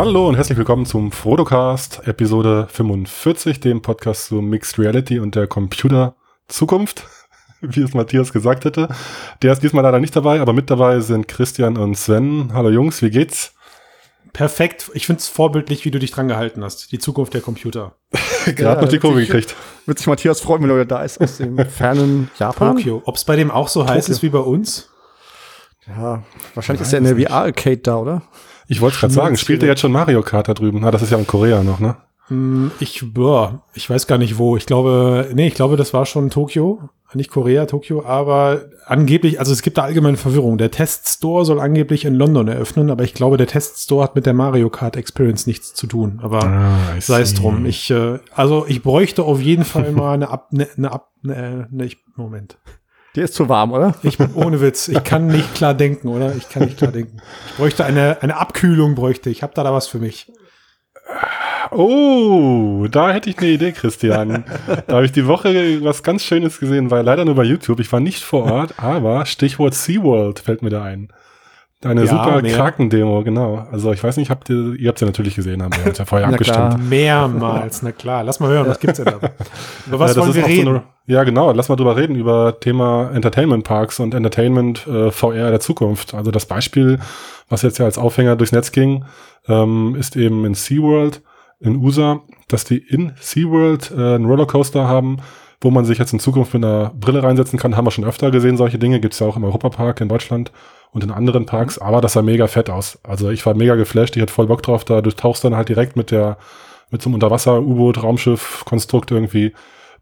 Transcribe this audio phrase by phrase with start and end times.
[0.00, 5.46] Hallo und herzlich willkommen zum Frodocast, Episode 45, dem Podcast zu Mixed Reality und der
[5.46, 6.14] Computer
[6.48, 7.06] Zukunft,
[7.60, 8.88] wie es Matthias gesagt hätte.
[9.42, 12.54] Der ist diesmal leider nicht dabei, aber mit dabei sind Christian und Sven.
[12.54, 13.52] Hallo Jungs, wie geht's?
[14.32, 14.90] Perfekt.
[14.94, 16.92] Ich finde es vorbildlich, wie du dich dran gehalten hast.
[16.92, 17.94] Die Zukunft der Computer.
[18.46, 19.54] Gerade ja, noch die Kurve gekriegt.
[19.84, 22.76] Wird sich Matthias freuen, wenn er da ist aus dem fernen Japan.
[22.76, 23.02] Tokio.
[23.04, 24.88] Ob es bei dem auch so heiß ist wie bei uns?
[25.86, 26.22] Ja,
[26.54, 28.22] wahrscheinlich Nein, ist er in der VR-Arcade da, oder?
[28.70, 30.84] Ich wollte gerade sagen, spielt er jetzt schon Mario Kart da drüben?
[30.84, 31.96] Ah, das ist ja in Korea noch, ne?
[32.28, 34.56] Hm, ich, boah, ich weiß gar nicht wo.
[34.56, 36.88] Ich glaube, nee, ich glaube, das war schon Tokio.
[37.12, 40.56] Nicht Korea, Tokio, aber angeblich, also es gibt da allgemeine Verwirrung.
[40.56, 44.34] Der Teststore soll angeblich in London eröffnen, aber ich glaube, der Teststore hat mit der
[44.34, 46.20] Mario Kart Experience nichts zu tun.
[46.22, 47.66] Aber ah, sei es drum.
[47.66, 51.66] Ich, äh, also ich bräuchte auf jeden Fall mal eine Ab, eine, eine Ab, eine,
[51.72, 52.56] ne, ich, Moment.
[53.16, 53.94] Der ist zu warm, oder?
[54.02, 54.88] Ich bin ohne Witz.
[54.88, 56.34] Ich kann nicht klar denken, oder?
[56.36, 57.20] Ich kann nicht klar denken.
[57.48, 59.42] Ich bräuchte eine, eine Abkühlung, bräuchte ich.
[59.42, 60.30] Hab da da was für mich.
[61.72, 64.44] Oh, da hätte ich eine Idee, Christian.
[64.86, 67.80] da habe ich die Woche was ganz Schönes gesehen, war leider nur bei YouTube.
[67.80, 71.12] Ich war nicht vor Ort, aber Stichwort SeaWorld fällt mir da ein.
[71.82, 73.66] Eine ja, super Kraken-Demo, genau.
[73.72, 76.04] Also ich weiß nicht, habt ihr, ihr habt ja natürlich gesehen, haben wir uns ja
[76.04, 76.58] vorher abgestimmt.
[76.58, 76.78] Klar.
[76.78, 78.22] Mehrmals, na klar.
[78.22, 79.16] Lass mal hören, was gibt's denn da?
[79.86, 80.64] Über was ja, wollen wir reden?
[80.64, 81.52] So eine, ja, genau.
[81.52, 86.12] Lass mal drüber reden, über Thema Entertainment Parks und Entertainment äh, VR der Zukunft.
[86.12, 86.98] Also das Beispiel,
[87.48, 89.06] was jetzt ja als Aufhänger durchs Netz ging,
[89.48, 91.22] ähm, ist eben in SeaWorld
[91.60, 95.18] in USA, dass die in SeaWorld äh, einen Rollercoaster haben,
[95.60, 97.76] wo man sich jetzt in Zukunft mit einer Brille reinsetzen kann.
[97.76, 99.00] Haben wir schon öfter gesehen, solche Dinge.
[99.00, 100.52] Gibt's ja auch im Europapark in Deutschland
[100.92, 101.78] und in anderen Parks.
[101.78, 102.98] Aber das sah mega fett aus.
[103.02, 104.16] Also ich war mega geflasht.
[104.16, 104.84] Ich hatte voll Bock drauf.
[104.84, 106.38] Da du tauchst dann halt direkt mit der,
[106.90, 109.52] mit so einem Unterwasser-U-Boot, Raumschiff, Konstrukt irgendwie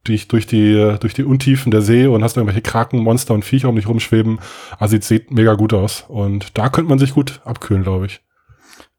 [0.07, 3.69] dich durch die, durch die Untiefen der See und hast irgendwelche Kraken, Monster und Viecher
[3.69, 4.39] um dich rumschweben.
[4.79, 6.05] Also es sieht mega gut aus.
[6.07, 8.21] Und da könnte man sich gut abkühlen, glaube ich.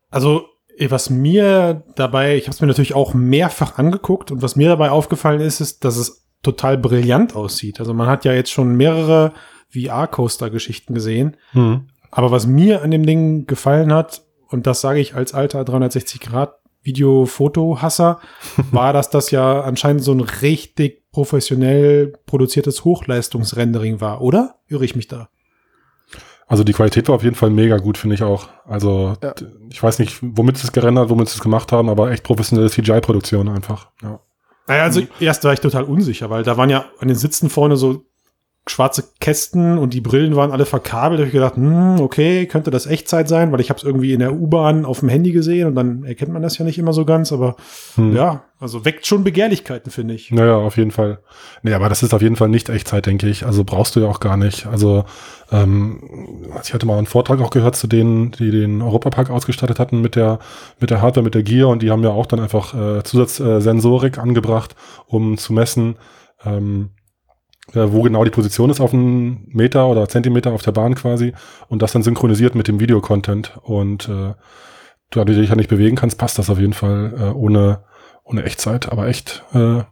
[0.10, 0.46] Also
[0.88, 4.92] was mir dabei, ich habe es mir natürlich auch mehrfach angeguckt und was mir dabei
[4.92, 7.80] aufgefallen ist, ist, dass es total brillant aussieht.
[7.80, 9.34] Also man hat ja jetzt schon mehrere
[9.74, 11.38] VR-Coaster-Geschichten gesehen.
[11.54, 11.88] Mhm.
[12.12, 16.22] Aber was mir an dem Ding gefallen hat, und das sage ich als alter 360
[16.22, 18.20] Grad Video-Foto-Hasser,
[18.72, 24.56] war, dass das ja anscheinend so ein richtig professionell produziertes Hochleistungsrendering war, oder?
[24.68, 25.30] Irre ich mich da?
[26.48, 28.50] Also die Qualität war auf jeden Fall mega gut, finde ich auch.
[28.66, 29.36] Also ja.
[29.70, 32.72] ich weiß nicht, womit sie es gerendert, womit sie es gemacht haben, aber echt professionelle
[32.72, 33.92] CGI-Produktion einfach.
[34.02, 34.20] Ja.
[34.70, 37.76] Naja, also erst war ich total unsicher, weil da waren ja an den Sitzen vorne
[37.76, 38.06] so
[38.70, 41.20] schwarze Kästen und die Brillen waren alle verkabelt.
[41.20, 44.14] Da habe ich gedacht, hm, okay, könnte das Echtzeit sein, weil ich habe es irgendwie
[44.14, 46.94] in der U-Bahn auf dem Handy gesehen und dann erkennt man das ja nicht immer
[46.94, 47.32] so ganz.
[47.32, 47.56] Aber
[47.96, 48.16] hm.
[48.16, 50.32] ja, also weckt schon Begehrlichkeiten, finde ich.
[50.32, 51.20] Naja, auf jeden Fall.
[51.64, 53.46] Nee, aber das ist auf jeden Fall nicht Echtzeit, denke ich.
[53.46, 54.68] Also brauchst du ja auch gar nicht.
[54.68, 55.06] Also
[55.52, 56.02] ähm,
[56.64, 60.16] ich hatte mal einen Vortrag auch gehört zu denen, die den Europapark ausgestattet hatten mit
[60.16, 60.40] der
[60.80, 64.18] mit der Hardware, mit der Gear und die haben ja auch dann einfach äh, Zusatzsensorik
[64.18, 64.76] äh, angebracht,
[65.08, 65.96] um zu messen.
[66.46, 66.99] Ähm, äh,
[67.74, 71.34] wo genau die Position ist auf einen Meter oder Zentimeter auf der Bahn quasi
[71.68, 74.34] und das dann synchronisiert mit dem Videocontent und äh,
[75.12, 77.84] da du dich ja nicht bewegen kannst, passt das auf jeden Fall äh, ohne,
[78.24, 79.84] ohne Echtzeit, aber echt äh,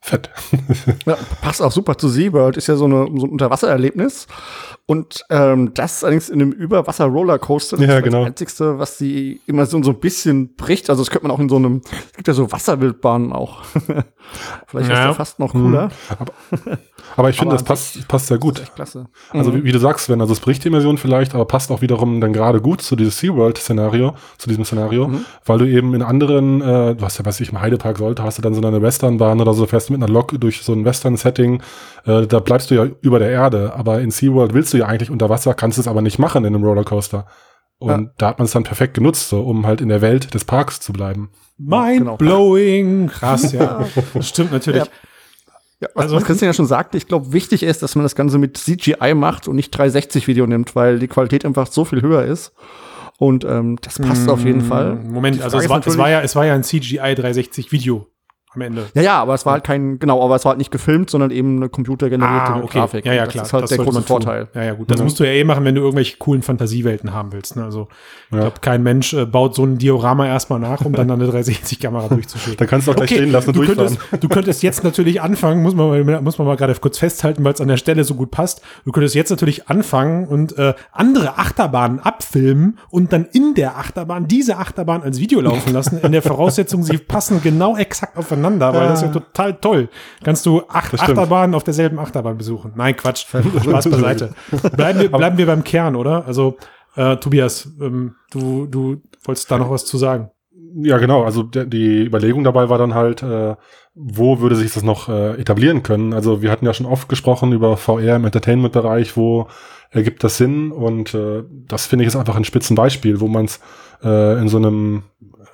[0.00, 0.30] fett.
[1.06, 4.26] ja, passt auch super zu SeaWorld, ist ja so, eine, so ein Unterwassererlebnis.
[4.86, 7.76] Und ähm, das allerdings in einem Überwasser-Rollercoaster.
[7.76, 8.18] Das ja, ist genau.
[8.18, 10.90] das Einzige, was die immer so, ein bisschen bricht.
[10.90, 13.62] Also das könnte man auch in so einem, es gibt ja so Wasserwildbahnen auch.
[14.66, 15.02] Vielleicht ja.
[15.02, 15.86] ist das fast noch cooler.
[15.86, 15.92] Mhm.
[16.18, 16.32] Aber,
[17.16, 18.62] aber ich finde, das passt, passt sehr gut.
[18.74, 19.06] klasse.
[19.30, 19.56] Also mhm.
[19.56, 22.20] wie, wie, du sagst, wenn also es bricht die Immersion vielleicht, aber passt auch wiederum
[22.20, 25.24] dann gerade gut zu diesem SeaWorld-Szenario, zu diesem Szenario, mhm.
[25.44, 28.38] weil du eben in anderen, äh, du hast ja, weiß ich, im Heidepark sollte, hast
[28.38, 31.62] du dann so eine Westernbahn oder so, fährst mit einer Lok durch so ein Western-Setting,
[32.04, 35.10] äh, da bleibst du ja über der Erde, aber in SeaWorld willst du ja eigentlich
[35.10, 37.26] unter Wasser, kannst es aber nicht machen in einem Rollercoaster.
[37.78, 38.10] Und ja.
[38.18, 40.80] da hat man es dann perfekt genutzt, so, um halt in der Welt des Parks
[40.80, 41.30] zu bleiben.
[41.58, 42.16] Mind genau.
[42.16, 43.08] blowing.
[43.08, 43.86] Krass, ja.
[44.14, 44.84] Das stimmt natürlich.
[44.84, 44.90] Ja.
[45.80, 48.14] Ja, was, also, was Christian ja schon sagte, ich glaube, wichtig ist, dass man das
[48.14, 52.24] Ganze mit CGI macht und nicht 360-Video nimmt, weil die Qualität einfach so viel höher
[52.24, 52.52] ist.
[53.18, 54.94] Und ähm, das passt auf jeden Fall.
[54.94, 58.06] Moment, also es war, es war, ja, es war ja ein CGI 360-Video
[58.54, 58.86] am Ende.
[58.94, 61.30] Ja, ja, aber es war halt kein, genau, aber es war halt nicht gefillt, sondern
[61.30, 62.78] eben eine computergenerierte ah, okay.
[62.78, 63.06] Grafik.
[63.06, 63.42] Ja, ja, klar.
[63.42, 64.48] Das ist halt das der große Vorteil.
[64.54, 64.90] Ja, ja, gut.
[64.90, 65.04] Das mhm.
[65.04, 67.56] musst du ja eh machen, wenn du irgendwelche coolen Fantasiewelten haben willst.
[67.56, 67.64] Ne?
[67.64, 67.88] Also,
[68.30, 72.08] ich glaube, kein Mensch äh, baut so ein Diorama erstmal nach, um dann eine 360-Kamera
[72.10, 72.58] durchzuschicken.
[72.58, 75.22] Da kannst du auch gleich okay, stehen lassen und du könntest, du könntest jetzt natürlich
[75.22, 78.04] anfangen, muss man mal, muss man mal gerade kurz festhalten, weil es an der Stelle
[78.04, 78.60] so gut passt.
[78.84, 84.28] Du könntest jetzt natürlich anfangen und äh, andere Achterbahnen abfilmen und dann in der Achterbahn
[84.28, 88.88] diese Achterbahn als Video laufen lassen, in der Voraussetzung, sie passen genau exakt aufeinander, weil
[88.88, 89.88] das ja total toll.
[90.22, 92.72] Kannst du acht Achterbahnen auf derselben Achterbahn besuchen.
[92.76, 93.26] Nein, Quatsch.
[93.62, 94.34] Spaß beiseite.
[94.76, 96.26] Bleiben wir, bleiben wir beim Kern, oder?
[96.26, 96.56] Also,
[96.96, 100.30] äh, Tobias, ähm, du, du wolltest da noch was zu sagen.
[100.74, 101.24] Ja, genau.
[101.24, 103.56] Also die Überlegung dabei war dann halt, äh,
[103.94, 106.14] wo würde sich das noch äh, etablieren können?
[106.14, 109.48] Also wir hatten ja schon oft gesprochen über VR im Entertainment-Bereich, wo
[109.90, 113.60] ergibt das Sinn und äh, das finde ich ist einfach ein Spitzenbeispiel, wo man es
[114.02, 115.02] äh, in so einem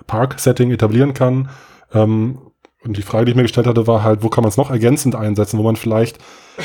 [0.07, 1.49] Park-Setting etablieren kann.
[1.93, 2.39] Ähm,
[2.85, 4.71] und die Frage, die ich mir gestellt hatte, war halt, wo kann man es noch
[4.71, 6.19] ergänzend einsetzen, wo man vielleicht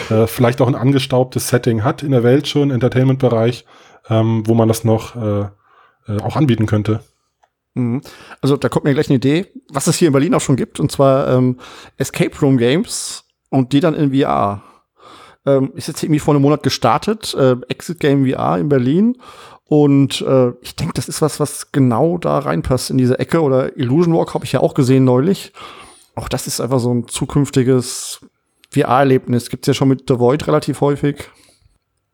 [0.10, 3.66] äh, vielleicht auch ein angestaubtes Setting hat in der Welt schon, Entertainment-Bereich,
[4.10, 5.42] ähm, wo man das noch äh,
[6.08, 7.02] äh, auch anbieten könnte.
[7.76, 8.02] Mhm.
[8.42, 10.80] Also da kommt mir gleich eine Idee, was es hier in Berlin auch schon gibt,
[10.80, 11.58] und zwar ähm,
[11.98, 14.62] Escape Room Games und die dann in VR.
[15.46, 19.18] Ähm, ist jetzt irgendwie vor einem Monat gestartet, äh, Exit Game VR in Berlin.
[19.66, 23.42] Und äh, ich denke, das ist was, was genau da reinpasst in diese Ecke.
[23.42, 25.52] Oder Illusion Walk habe ich ja auch gesehen neulich.
[26.16, 28.22] Auch das ist einfach so ein zukünftiges
[28.72, 29.50] VR-Erlebnis.
[29.50, 31.30] Gibt's ja schon mit The Void relativ häufig.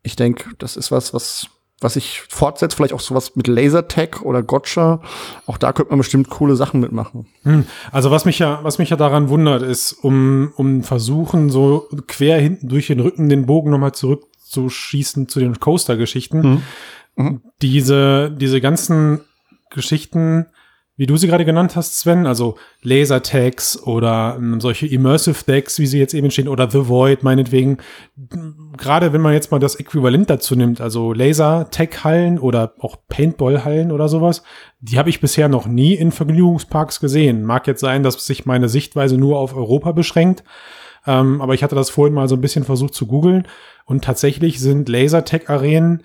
[0.03, 1.49] Ich denke, das ist was, was
[1.81, 5.01] was ich fortsetzt, vielleicht auch sowas mit Lasertag oder Gotcha.
[5.45, 7.27] Auch da könnte man bestimmt coole Sachen mitmachen.
[7.43, 7.65] Hm.
[7.91, 12.39] Also was mich ja, was mich ja daran wundert, ist, um, um versuchen, so quer
[12.39, 16.43] hinten durch den Rücken den Bogen nochmal zurückzuschießen zu den Coaster-Geschichten.
[16.43, 16.61] Hm.
[17.15, 17.41] Mhm.
[17.61, 19.21] Diese, diese ganzen
[19.69, 20.47] Geschichten
[20.99, 25.87] wie du sie gerade genannt hast, Sven, also Laser-Tags oder ähm, solche Immersive Decks, wie
[25.87, 27.77] sie jetzt eben stehen, oder The Void meinetwegen.
[28.75, 34.09] Gerade wenn man jetzt mal das Äquivalent dazu nimmt, also Laser-Tag-Hallen oder auch Paintball-Hallen oder
[34.09, 34.43] sowas,
[34.81, 37.45] die habe ich bisher noch nie in Vergnügungsparks gesehen.
[37.45, 40.43] Mag jetzt sein, dass sich meine Sichtweise nur auf Europa beschränkt,
[41.07, 43.47] ähm, aber ich hatte das vorhin mal so ein bisschen versucht zu googeln
[43.85, 46.03] und tatsächlich sind Laser-Tag-Arenen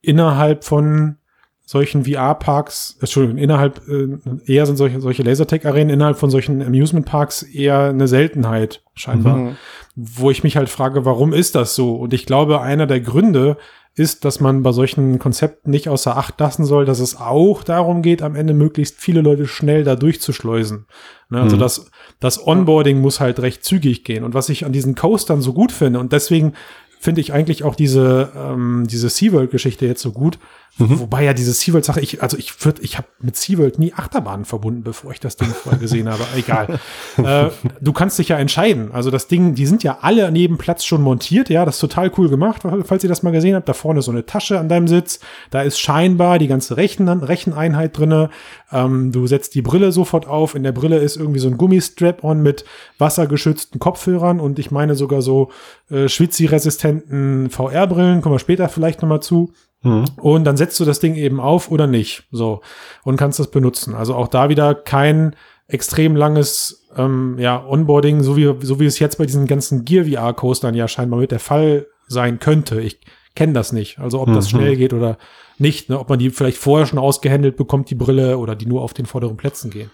[0.00, 1.18] innerhalb von
[1.64, 7.84] solchen VR-Parks, Entschuldigung, innerhalb, äh, eher sind solche, solche Lasertag-Arenen innerhalb von solchen Amusement-Parks eher
[7.84, 9.36] eine Seltenheit, scheinbar.
[9.36, 9.56] Mhm.
[9.94, 11.94] Wo ich mich halt frage, warum ist das so?
[11.94, 13.56] Und ich glaube, einer der Gründe
[13.94, 18.00] ist, dass man bei solchen Konzepten nicht außer Acht lassen soll, dass es auch darum
[18.00, 20.86] geht, am Ende möglichst viele Leute schnell da durchzuschleusen.
[21.28, 21.40] Ne?
[21.40, 21.60] Also mhm.
[21.60, 24.24] das, das Onboarding muss halt recht zügig gehen.
[24.24, 26.54] Und was ich an diesen Coastern so gut finde, und deswegen
[27.02, 30.38] finde ich eigentlich auch diese, ähm, diese SeaWorld-Geschichte jetzt so gut,
[30.78, 31.00] Mhm.
[31.00, 34.82] Wobei ja diese SeaWorld-Sache, ich, also ich würde, ich habe mit SeaWorld nie Achterbahnen verbunden,
[34.82, 36.24] bevor ich das Ding vorher gesehen habe.
[36.34, 36.80] Egal.
[37.18, 38.90] äh, du kannst dich ja entscheiden.
[38.90, 42.10] Also das Ding, die sind ja alle neben Platz schon montiert, ja, das ist total
[42.16, 43.68] cool gemacht, falls ihr das mal gesehen habt.
[43.68, 45.20] Da vorne so eine Tasche an deinem Sitz.
[45.50, 48.30] Da ist scheinbar die ganze Rechen, Recheneinheit drinne.
[48.72, 50.54] Ähm, du setzt die Brille sofort auf.
[50.54, 52.64] In der Brille ist irgendwie so ein Gummistrap-on mit
[52.96, 55.50] wassergeschützten Kopfhörern und ich meine sogar so
[55.90, 58.22] äh, schwitzi-resistenten VR-Brillen.
[58.22, 59.52] Kommen wir später vielleicht nochmal zu.
[59.82, 60.04] Mhm.
[60.16, 62.24] Und dann setzt du das Ding eben auf oder nicht.
[62.30, 62.60] So.
[63.04, 63.94] Und kannst das benutzen.
[63.94, 65.36] Also auch da wieder kein
[65.68, 70.04] extrem langes ähm, ja, Onboarding, so wie, so wie es jetzt bei diesen ganzen Gear
[70.04, 72.80] VR-Coastern ja scheinbar mit der Fall sein könnte.
[72.80, 73.00] Ich
[73.34, 73.98] kenne das nicht.
[73.98, 74.58] Also ob das mhm.
[74.58, 75.18] schnell geht oder
[75.58, 75.88] nicht.
[75.88, 75.98] Ne?
[75.98, 79.06] Ob man die vielleicht vorher schon ausgehändelt bekommt, die Brille, oder die nur auf den
[79.06, 79.90] vorderen Plätzen gehen.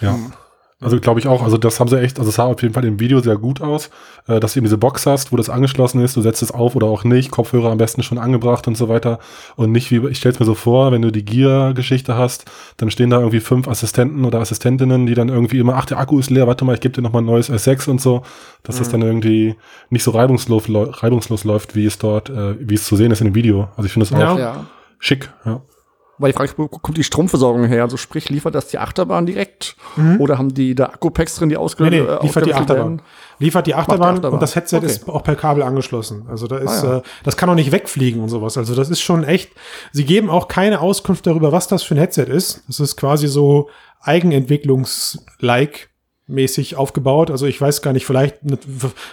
[0.00, 0.18] Ja.
[0.82, 2.84] Also glaube ich auch, also das haben sie echt, also es sah auf jeden Fall
[2.84, 3.90] im Video sehr gut aus,
[4.26, 6.74] äh, dass du eben diese Box hast, wo das angeschlossen ist, du setzt es auf
[6.74, 9.18] oder auch nicht, Kopfhörer am besten schon angebracht und so weiter
[9.56, 12.44] und nicht wie, ich stelle es mir so vor, wenn du die Gear-Geschichte hast,
[12.76, 16.18] dann stehen da irgendwie fünf Assistenten oder Assistentinnen, die dann irgendwie immer, ach, der Akku
[16.18, 18.22] ist leer, warte mal, ich gebe dir nochmal ein neues S6 und so,
[18.62, 18.78] dass mhm.
[18.80, 19.54] das dann irgendwie
[19.90, 23.28] nicht so reibungslos, reibungslos läuft, wie es dort, äh, wie es zu sehen ist in
[23.28, 23.68] dem Video.
[23.76, 24.66] Also ich finde das auch ja.
[24.98, 25.60] schick, ja.
[26.22, 27.82] Weil die Frage ist, wo kommt die Stromversorgung her?
[27.82, 29.76] Also sprich, liefert das die Achterbahn direkt?
[29.96, 30.20] Mhm.
[30.20, 32.76] Oder haben die da Akku-Packs drin, die ausgelöst nee, nee, liefert die Achterbahn.
[32.76, 33.02] Werden?
[33.38, 34.86] Liefert die Achterbahn, die Achterbahn, und das Headset okay.
[34.86, 36.26] ist auch per Kabel angeschlossen.
[36.28, 36.98] Also da ist, ah, ja.
[36.98, 38.56] äh, das kann auch nicht wegfliegen und sowas.
[38.56, 39.50] Also das ist schon echt,
[39.92, 42.62] sie geben auch keine Auskunft darüber, was das für ein Headset ist.
[42.68, 43.68] Das ist quasi so
[44.00, 45.90] Eigenentwicklungs-like
[46.26, 47.30] mäßig aufgebaut.
[47.30, 48.38] Also ich weiß gar nicht, vielleicht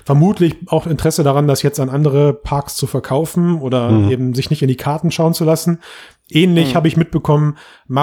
[0.05, 4.11] vermutlich auch Interesse daran, das jetzt an andere Parks zu verkaufen oder mhm.
[4.11, 5.79] eben sich nicht in die Karten schauen zu lassen.
[6.31, 6.75] Ähnlich mhm.
[6.75, 7.57] habe ich mitbekommen,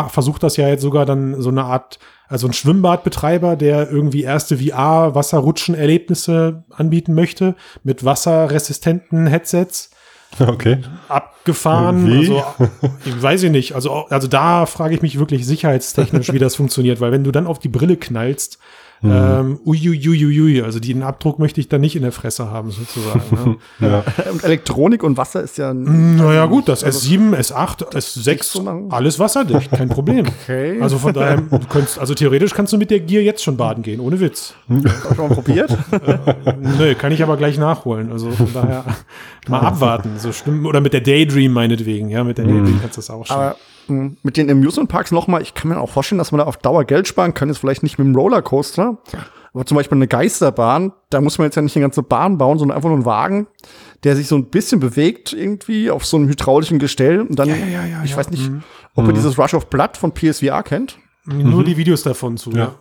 [0.08, 4.58] versucht das ja jetzt sogar dann so eine Art, also ein Schwimmbadbetreiber, der irgendwie erste
[4.58, 7.54] VR-Wasserrutschen-Erlebnisse anbieten möchte
[7.84, 9.90] mit wasserresistenten Headsets.
[10.38, 10.78] Okay.
[11.08, 12.06] Abgefahren.
[12.06, 12.18] Wie?
[12.18, 12.44] Also,
[13.04, 13.74] ich weiß ich nicht.
[13.74, 17.46] Also, also da frage ich mich wirklich sicherheitstechnisch, wie das funktioniert, weil wenn du dann
[17.46, 18.58] auf die Brille knallst,
[19.02, 19.10] Mhm.
[19.12, 23.20] Ähm, uiuiuiui, also den Abdruck möchte ich da nicht in der Fresse haben, sozusagen.
[23.30, 23.56] Ne?
[23.88, 24.04] ja.
[24.32, 25.74] Und Elektronik und Wasser ist ja.
[25.74, 30.26] Naja, gut, das also, S7, S8, S6, alles wasserdicht, kein Problem.
[30.26, 30.80] Okay.
[30.80, 33.82] Also von daher, du könntest, also theoretisch kannst du mit der Gier jetzt schon baden
[33.82, 34.54] gehen, ohne Witz.
[34.68, 35.70] Hast du schon mal probiert?
[35.92, 38.12] äh, nö, kann ich aber gleich nachholen.
[38.12, 38.84] Also von daher
[39.48, 40.12] mal abwarten.
[40.18, 40.66] So schlimm.
[40.66, 42.80] Oder mit der Daydream meinetwegen, ja, mit der Daydream mhm.
[42.80, 43.36] kannst du das auch schon.
[43.36, 43.56] Aber
[43.88, 46.84] mit den Amusement Parks nochmal, ich kann mir auch vorstellen, dass man da auf Dauer
[46.84, 48.98] Geld sparen kann, ist vielleicht nicht mit dem Rollercoaster,
[49.54, 52.58] aber zum Beispiel eine Geisterbahn, da muss man jetzt ja nicht eine ganze Bahn bauen,
[52.58, 53.46] sondern einfach nur einen Wagen,
[54.04, 57.56] der sich so ein bisschen bewegt irgendwie auf so einem hydraulischen Gestell und dann, ja,
[57.56, 58.62] ja, ja, ich weiß nicht, mhm.
[58.94, 59.16] ob ihr mhm.
[59.16, 60.98] dieses Rush of Blood von PSVR kennt.
[61.24, 62.52] Nur die Videos davon zu.
[62.52, 62.76] Ja.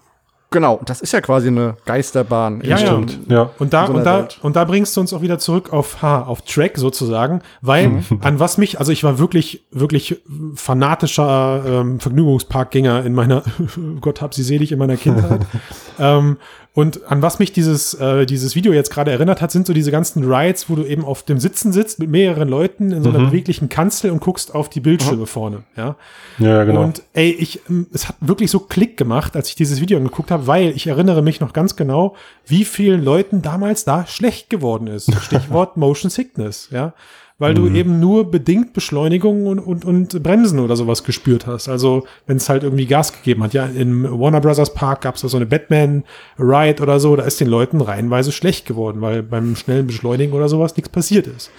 [0.52, 2.62] Genau, das ist ja quasi eine Geisterbahn.
[2.62, 2.78] Ja, ja.
[2.78, 3.50] Stimmt, ja.
[3.60, 4.40] Und da, so und, da, Welt.
[4.42, 8.04] und da bringst du uns auch wieder zurück auf, ha, auf Track sozusagen, weil Mhm.
[8.22, 10.22] an was mich, also ich war wirklich, wirklich
[10.56, 13.44] fanatischer ähm, Vergnügungsparkgänger in meiner,
[14.02, 15.46] Gott hab sie selig in meiner Kindheit.
[16.00, 16.38] ähm,
[16.76, 19.92] und an was mich dieses, äh, dieses Video jetzt gerade erinnert hat, sind so diese
[19.92, 23.20] ganzen Rides, wo du eben auf dem Sitzen sitzt mit mehreren Leuten in so einer
[23.20, 25.96] beweglichen Kanzel und guckst auf die Bildschirme vorne, ja.
[26.38, 26.84] Ja, ja, genau.
[26.84, 30.32] Und ey, ich, ähm, es hat wirklich so Klick gemacht, als ich dieses Video angeguckt
[30.32, 34.88] habe, weil ich erinnere mich noch ganz genau, wie vielen Leuten damals da schlecht geworden
[34.88, 35.16] ist.
[35.22, 36.94] Stichwort Motion Sickness, ja.
[37.38, 41.68] Weil du eben nur bedingt Beschleunigung und, und, und Bremsen oder sowas gespürt hast.
[41.68, 43.54] Also, wenn es halt irgendwie Gas gegeben hat.
[43.54, 47.42] Ja, im Warner Brothers Park gab es da so eine Batman-Ride oder so, da ist
[47.42, 51.52] den Leuten reihenweise schlecht geworden, weil beim schnellen Beschleunigen oder sowas nichts passiert ist.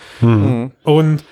[0.84, 1.24] Und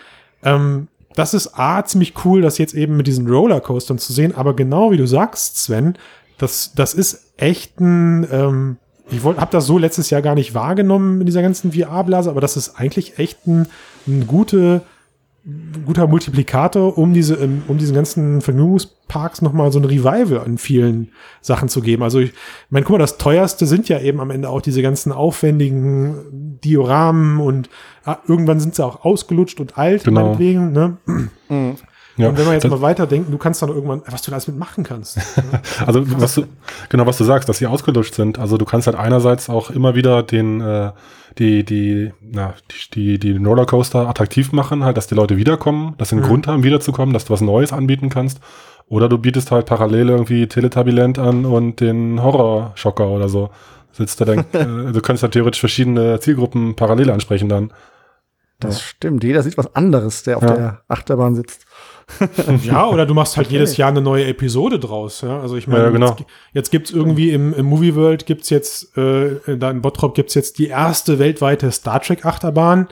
[0.42, 4.54] ähm, das ist A, ziemlich cool, das jetzt eben mit diesen Rollercoastern zu sehen, aber
[4.54, 5.94] genau wie du sagst, Sven,
[6.38, 8.76] das, das ist echt ein, ähm,
[9.10, 12.40] ich wollte, habe das so letztes Jahr gar nicht wahrgenommen in dieser ganzen VR-Blase, aber
[12.40, 13.68] das ist eigentlich echt ein,
[14.06, 14.82] ein gute,
[15.84, 17.36] guter Multiplikator, um diese,
[17.68, 21.10] um diesen ganzen Vergnügungsparks nochmal so ein Revival an vielen
[21.42, 22.02] Sachen zu geben.
[22.02, 22.32] Also ich
[22.70, 27.40] meine, guck mal, das teuerste sind ja eben am Ende auch diese ganzen aufwendigen Dioramen
[27.40, 27.68] und
[28.04, 30.22] ah, irgendwann sind sie auch ausgelutscht und alt, Genau.
[30.24, 30.96] meinetwegen, ne?
[32.16, 32.28] ja.
[32.28, 34.48] Und wenn wir jetzt Das- mal weiterdenken, du kannst dann irgendwann, was du da alles
[34.48, 35.18] mitmachen kannst.
[35.86, 36.44] Also was du,
[36.88, 38.38] genau was du sagst, dass sie ausgelutscht sind.
[38.38, 40.92] Also du kannst halt einerseits auch immer wieder den äh,
[41.38, 42.54] die die na,
[42.92, 46.46] die die, die Rollercoaster attraktiv machen, halt, dass die Leute wiederkommen, dass sie einen Grund
[46.46, 48.40] haben wiederzukommen, dass du was Neues anbieten kannst.
[48.86, 53.50] Oder du bietest halt parallel irgendwie Teletubbilent an und den Horrorschocker oder so.
[53.92, 57.72] Sitzt da dann, äh, du kannst ja theoretisch verschiedene Zielgruppen parallel ansprechen dann.
[58.60, 59.24] Das stimmt.
[59.24, 60.54] Jeder sieht was anderes, der auf Ja.
[60.54, 61.64] der Achterbahn sitzt.
[62.64, 65.22] Ja, oder du machst halt jedes Jahr eine neue Episode draus.
[65.22, 65.40] Ja?
[65.40, 66.10] Also ich meine, Ja, genau.
[66.10, 70.34] jetzt, jetzt gibt's irgendwie im, im Movie World gibt's jetzt, äh, da in Bottrop gibt's
[70.34, 72.88] jetzt die erste weltweite Star Trek Achterbahn.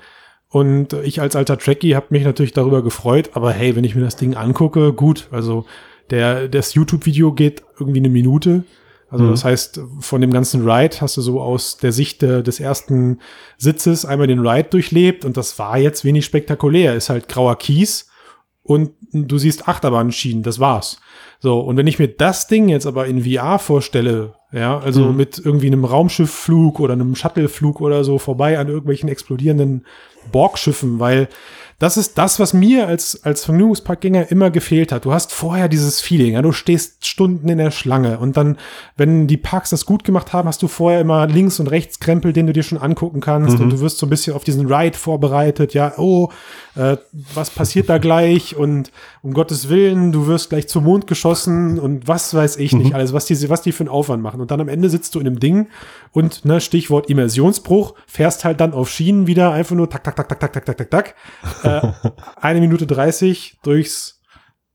[0.48, 3.30] Und ich als alter Trekkie habe mich natürlich darüber gefreut.
[3.32, 5.28] Aber hey, wenn ich mir das Ding angucke, gut.
[5.30, 5.64] Also
[6.10, 8.64] der, das YouTube-Video geht irgendwie eine Minute.
[9.12, 12.60] Also das heißt, von dem ganzen Ride hast du so aus der Sicht der, des
[12.60, 13.20] ersten
[13.58, 16.94] Sitzes einmal den Ride durchlebt und das war jetzt wenig spektakulär.
[16.94, 18.08] Ist halt grauer Kies
[18.62, 21.00] und du siehst Achterbahnschienen, das war's.
[21.40, 25.40] So, und wenn ich mir das Ding jetzt aber in VR vorstelle, ja, also mit
[25.44, 29.86] irgendwie einem Raumschiffflug oder einem Shuttleflug oder so vorbei an irgendwelchen explodierenden
[30.30, 31.28] Borgschiffen, weil
[31.82, 35.04] das ist das, was mir als, als Vergnügungsparkgänger immer gefehlt hat.
[35.04, 38.56] Du hast vorher dieses Feeling, ja, du stehst Stunden in der Schlange und dann,
[38.96, 42.32] wenn die Parks das gut gemacht haben, hast du vorher immer links und rechts Krempel,
[42.32, 44.96] den du dir schon angucken kannst und du wirst so ein bisschen auf diesen Ride
[44.96, 46.30] vorbereitet, ja, oh,
[46.76, 46.98] äh,
[47.34, 48.56] was passiert da gleich?
[48.56, 52.94] Und um Gottes Willen, du wirst gleich zum Mond geschossen und was weiß ich nicht
[52.94, 54.40] alles, was die, was die für einen Aufwand machen.
[54.40, 55.66] Und dann am Ende sitzt du in einem Ding
[56.12, 60.28] und, ne, Stichwort Immersionsbruch, fährst halt dann auf Schienen wieder einfach nur tak, tak, tak,
[60.28, 61.14] tak, tak, tak, tak, tak, tak,
[61.72, 62.10] äh,
[62.40, 64.20] eine Minute dreißig durchs,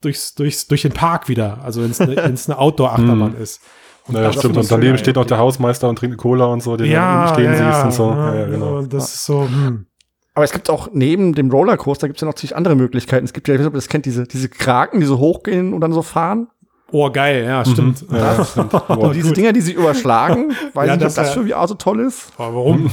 [0.02, 3.62] durchs, durchs, durch den Park wieder, also wenn es eine, eine Outdoor-Achterbahn ist.
[4.08, 4.58] Und Naja, stimmt.
[4.58, 7.46] Und daneben steht auch der Hausmeister und trinkt Cola und so, den du ja, stehen
[7.46, 8.10] ja, siehst ja, und so.
[8.12, 8.82] Ja, Ja, ja, genau.
[8.84, 9.86] Das ist so, hm.
[10.34, 13.26] Aber es gibt auch neben dem Rollercoaster gibt es ja noch zig andere Möglichkeiten.
[13.26, 15.18] Es gibt ja, ich weiß nicht, ob ihr das kennt, diese, diese Kraken, die so
[15.18, 16.48] hochgehen und dann so fahren.
[16.92, 18.06] Oh, geil, ja, stimmt.
[18.10, 18.74] Ja, ja, stimmt.
[18.90, 21.48] Und diese Dinger, die sich überschlagen, weiß Ja, ich nicht, ob das, das äh, für
[21.48, 22.32] VR so toll ist.
[22.38, 22.90] Aber warum?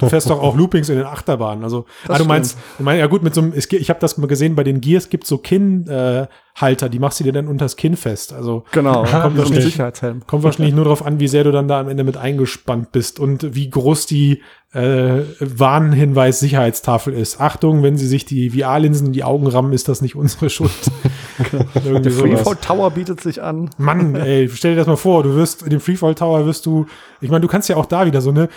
[0.00, 1.64] Du fährst doch auch Loopings in den Achterbahnen.
[1.64, 4.28] Also, ah, du meinst, du meinst, ja gut, mit so einem, ich habe das mal
[4.28, 7.76] gesehen, bei den Gears gibt so Kinnhalter, äh, Halter, die machst du dir dann unters
[7.76, 8.32] Kinn fest.
[8.32, 9.78] Also Genau, kommt wahrscheinlich,
[10.26, 13.18] kommt wahrscheinlich nur darauf an, wie sehr du dann da am Ende mit eingespannt bist
[13.18, 14.42] und wie groß die
[14.74, 17.40] äh, Warnhinweis-Sicherheitstafel ist.
[17.40, 20.70] Achtung, wenn sie sich die VR-Linsen in die Augen rammen, ist das nicht unsere Schuld.
[21.74, 22.10] Der.
[22.10, 23.68] Freefall Tower bietet sich an.
[23.76, 26.86] Mann, ey, stell dir das mal vor, du wirst in dem Freefall Tower wirst du,
[27.20, 28.48] ich meine, du kannst ja auch da wieder so ne,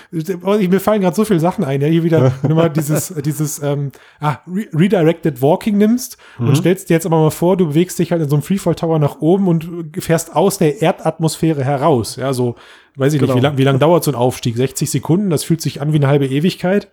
[0.44, 3.14] oh, mir fallen gerade so viele Sachen ein, ja, hier wieder, wenn du mal dieses,
[3.24, 7.68] dieses, ähm, ah, Re Redirected Walking nimmst und stellst dir jetzt aber mal vor, du
[7.68, 11.64] bewegst dich halt in so einem Freefall Tower nach oben und fährst aus der Erdatmosphäre
[11.64, 12.56] heraus, ja, so,
[12.96, 13.34] weiß ich Genau.
[13.34, 14.56] nicht, wie lang, wie lang dauert so ein Aufstieg?
[14.58, 16.88] 60 Sekunden, das fühlt sich an wie eine halbe Ewigkeit.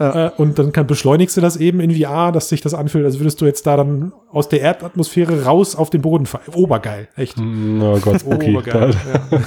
[0.00, 0.28] Ja.
[0.28, 3.18] Äh, und dann kann, beschleunigst du das eben in VR, dass sich das anfühlt, als
[3.18, 6.54] würdest du jetzt da dann aus der Erdatmosphäre raus auf den Boden fahren.
[6.54, 7.38] Obergeil, echt.
[7.38, 8.56] Oh Gott, spooky.
[8.56, 8.90] Obergeil.
[8.90, 9.40] Ja.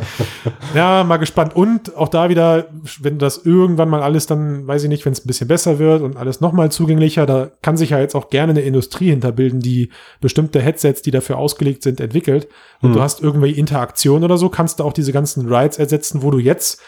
[0.74, 1.54] ja, mal gespannt.
[1.54, 2.68] Und auch da wieder,
[3.00, 6.00] wenn das irgendwann mal alles dann, weiß ich nicht, wenn es ein bisschen besser wird
[6.00, 9.90] und alles nochmal zugänglicher, da kann sich ja jetzt auch gerne eine Industrie hinterbilden, die
[10.22, 12.48] bestimmte Headsets, die dafür ausgelegt sind, entwickelt.
[12.80, 16.30] Und du hast irgendwelche Interaktion oder so, kannst du auch diese ganzen Rides ersetzen, wo
[16.30, 16.80] du jetzt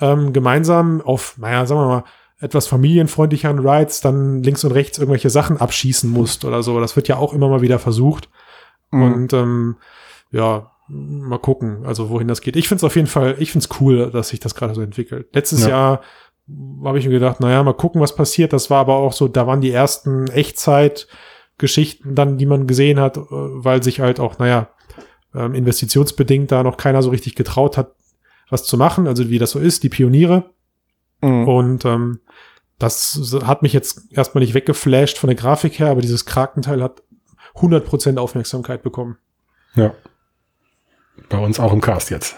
[0.00, 2.04] ähm, gemeinsam auf, naja, sagen wir mal,
[2.40, 6.80] etwas familienfreundlicheren Rides dann links und rechts irgendwelche Sachen abschießen musst oder so.
[6.80, 8.30] Das wird ja auch immer mal wieder versucht.
[8.90, 9.76] Und ähm,
[10.32, 12.56] ja, mal gucken, also wohin das geht.
[12.56, 14.80] Ich finde es auf jeden Fall, ich finde es cool, dass sich das gerade so
[14.80, 15.28] entwickelt.
[15.32, 15.68] Letztes ja.
[15.68, 16.00] Jahr
[16.84, 18.52] habe ich mir gedacht, naja, mal gucken, was passiert.
[18.52, 23.16] Das war aber auch so, da waren die ersten Echtzeit-Geschichten dann, die man gesehen hat,
[23.16, 24.68] äh, weil sich halt auch, naja,
[25.34, 27.94] ähm, investitionsbedingt da noch keiner so richtig getraut hat,
[28.50, 29.06] was zu machen.
[29.06, 30.50] Also wie das so ist, die Pioniere.
[31.22, 31.48] Mhm.
[31.48, 32.20] Und ähm,
[32.78, 37.02] das hat mich jetzt erstmal nicht weggeflasht von der Grafik her, aber dieses Krakenteil hat
[37.56, 39.18] 100% Aufmerksamkeit bekommen.
[39.74, 39.94] Ja.
[41.28, 42.36] Bei uns auch im Cast jetzt.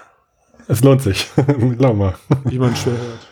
[0.68, 1.30] Es lohnt sich.
[1.78, 2.14] Glaub mal.
[2.44, 3.31] Wie man schwer hört.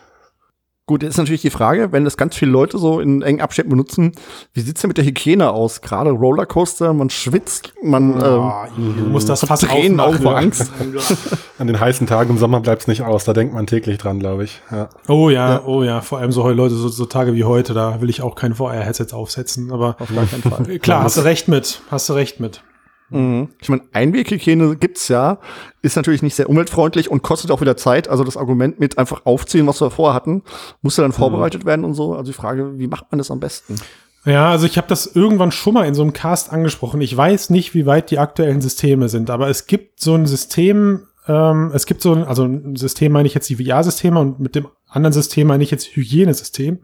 [0.91, 3.71] Gut, jetzt ist natürlich die Frage, wenn das ganz viele Leute so in engen Abständen
[3.71, 4.11] benutzen,
[4.55, 5.83] wie sieht's denn mit der Hygiene aus?
[5.83, 10.69] Gerade Rollercoaster, man schwitzt, man oh, ähm, muss das fast Tränen Augen vor Angst.
[11.61, 14.43] An den heißen Tagen im Sommer bleibt's nicht aus, da denkt man täglich dran, glaube
[14.43, 14.61] ich.
[14.73, 14.89] Ja.
[15.07, 18.01] Oh ja, ja, oh ja, vor allem so Leute, so, so Tage wie heute, da
[18.01, 20.79] will ich auch kein VR-Headset aufsetzen, aber auf gar keinen Fall.
[20.81, 22.63] Klar, hast du recht mit, hast du recht mit.
[23.11, 23.49] Mhm.
[23.61, 25.39] Ich meine, Einweghygiene gibt's ja,
[25.83, 28.09] ist natürlich nicht sehr umweltfreundlich und kostet auch wieder Zeit.
[28.09, 30.43] Also das Argument mit einfach aufziehen, was wir vorher hatten,
[30.83, 31.17] musste dann mhm.
[31.17, 31.69] vorbereitet mhm.
[31.69, 32.15] werden und so.
[32.15, 33.77] Also die Frage, wie macht man das am besten?
[34.25, 37.01] Ja, also ich habe das irgendwann schon mal in so einem Cast angesprochen.
[37.01, 41.07] Ich weiß nicht, wie weit die aktuellen Systeme sind, aber es gibt so ein System,
[41.27, 44.55] ähm, es gibt so ein, also ein System meine ich jetzt die VR-Systeme und mit
[44.55, 46.81] dem anderen System meine ich jetzt Hygienesystem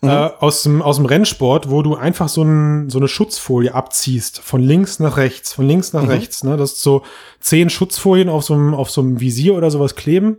[0.00, 0.08] mhm.
[0.08, 4.40] äh, aus, dem, aus dem Rennsport, wo du einfach so, ein, so eine Schutzfolie abziehst,
[4.40, 6.08] von links nach rechts, von links nach mhm.
[6.08, 6.44] rechts.
[6.44, 6.56] Ne?
[6.56, 7.02] Das ist so
[7.40, 10.38] zehn Schutzfolien auf so, einem, auf so einem Visier oder sowas kleben.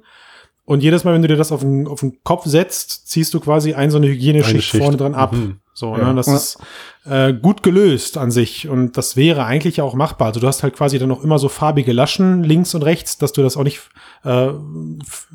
[0.66, 3.40] Und jedes Mal, wenn du dir das auf den, auf den Kopf setzt, ziehst du
[3.40, 5.34] quasi ein so eine Hygieneschicht eine vorne dran ab.
[5.34, 5.59] Mhm.
[5.80, 6.10] So, ja.
[6.10, 6.36] ne, das ja.
[6.36, 6.58] ist
[7.06, 10.28] äh, gut gelöst an sich und das wäre eigentlich auch machbar.
[10.28, 13.32] Also du hast halt quasi dann noch immer so farbige Laschen links und rechts, dass
[13.32, 13.80] du das auch nicht
[14.26, 14.50] äh,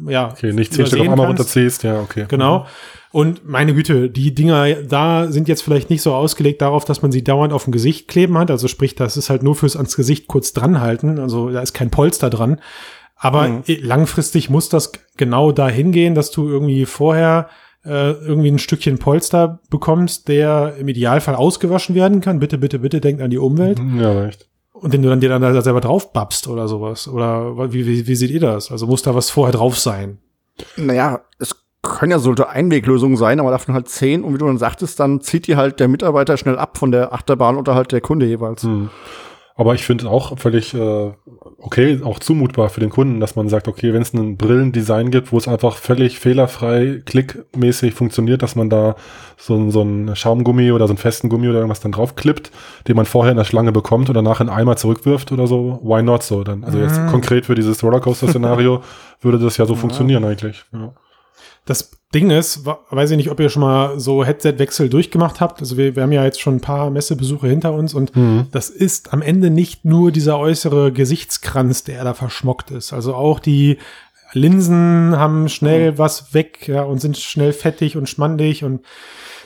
[0.06, 2.26] ja okay, nicht zehn Stück auf einmal runterziehst, ja okay.
[2.28, 2.66] Genau.
[3.10, 7.10] Und meine Güte, die Dinger da sind jetzt vielleicht nicht so ausgelegt darauf, dass man
[7.10, 8.50] sie dauernd auf dem Gesicht kleben hat.
[8.50, 11.18] Also sprich, das ist halt nur fürs ans Gesicht kurz dran halten.
[11.18, 12.60] Also da ist kein Polster dran.
[13.16, 13.62] Aber mhm.
[13.80, 17.48] langfristig muss das genau dahin gehen, dass du irgendwie vorher
[17.84, 22.38] äh, irgendwie ein Stückchen Polster bekommst, der im Idealfall ausgewaschen werden kann.
[22.40, 23.78] Bitte, bitte, bitte denkt an die Umwelt.
[23.78, 24.48] Mhm, ja, recht.
[24.72, 27.08] Und den du dann dir dann da selber drauf babst oder sowas.
[27.08, 28.72] Oder wie, wie, wie seht ihr das?
[28.72, 30.18] Also muss da was vorher drauf sein?
[30.76, 34.24] Naja, es können ja sollte Einweglösungen sein, aber davon halt zehn.
[34.24, 37.12] Und wie du dann sagtest, dann zieht die halt der Mitarbeiter schnell ab von der
[37.12, 38.62] Achterbahn oder halt der Kunde jeweils.
[38.62, 38.90] Hm.
[39.54, 41.12] Aber ich finde auch völlig äh,
[41.58, 45.32] okay, auch zumutbar für den Kunden, dass man sagt, okay, wenn es ein Brillendesign gibt,
[45.32, 48.96] wo es einfach völlig fehlerfrei, klickmäßig funktioniert, dass man da
[49.38, 52.50] so, so ein Schaumgummi oder so einen festen Gummi oder irgendwas dann draufklippt,
[52.86, 56.02] den man vorher in der Schlange bekommt oder nachher in Eimer zurückwirft oder so, why
[56.02, 56.64] not so dann?
[56.64, 57.08] Also jetzt mhm.
[57.08, 58.82] konkret für dieses Rollercoaster-Szenario
[59.22, 59.80] würde das ja so ja.
[59.80, 60.64] funktionieren eigentlich.
[60.72, 60.92] Ja.
[61.64, 65.60] Das Ding ist, weiß ich nicht, ob ihr schon mal so Headset-Wechsel durchgemacht habt.
[65.60, 68.46] Also wir, wir, haben ja jetzt schon ein paar Messebesuche hinter uns und mhm.
[68.52, 72.92] das ist am Ende nicht nur dieser äußere Gesichtskranz, der da verschmockt ist.
[72.92, 73.78] Also auch die
[74.32, 75.98] Linsen haben schnell mhm.
[75.98, 78.84] was weg ja, und sind schnell fettig und schmandig und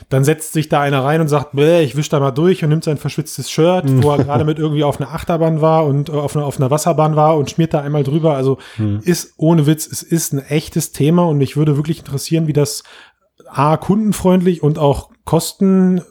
[0.07, 2.83] dann setzt sich da einer rein und sagt, ich wisch da mal durch und nimmt
[2.83, 4.03] sein verschwitztes Shirt, mhm.
[4.03, 6.71] wo er gerade mit irgendwie auf einer Achterbahn war und äh, auf, einer, auf einer
[6.71, 8.35] Wasserbahn war und schmiert da einmal drüber.
[8.35, 9.01] Also mhm.
[9.03, 12.83] ist ohne Witz, es ist ein echtes Thema und mich würde wirklich interessieren, wie das
[13.47, 16.01] A, kundenfreundlich und auch kosten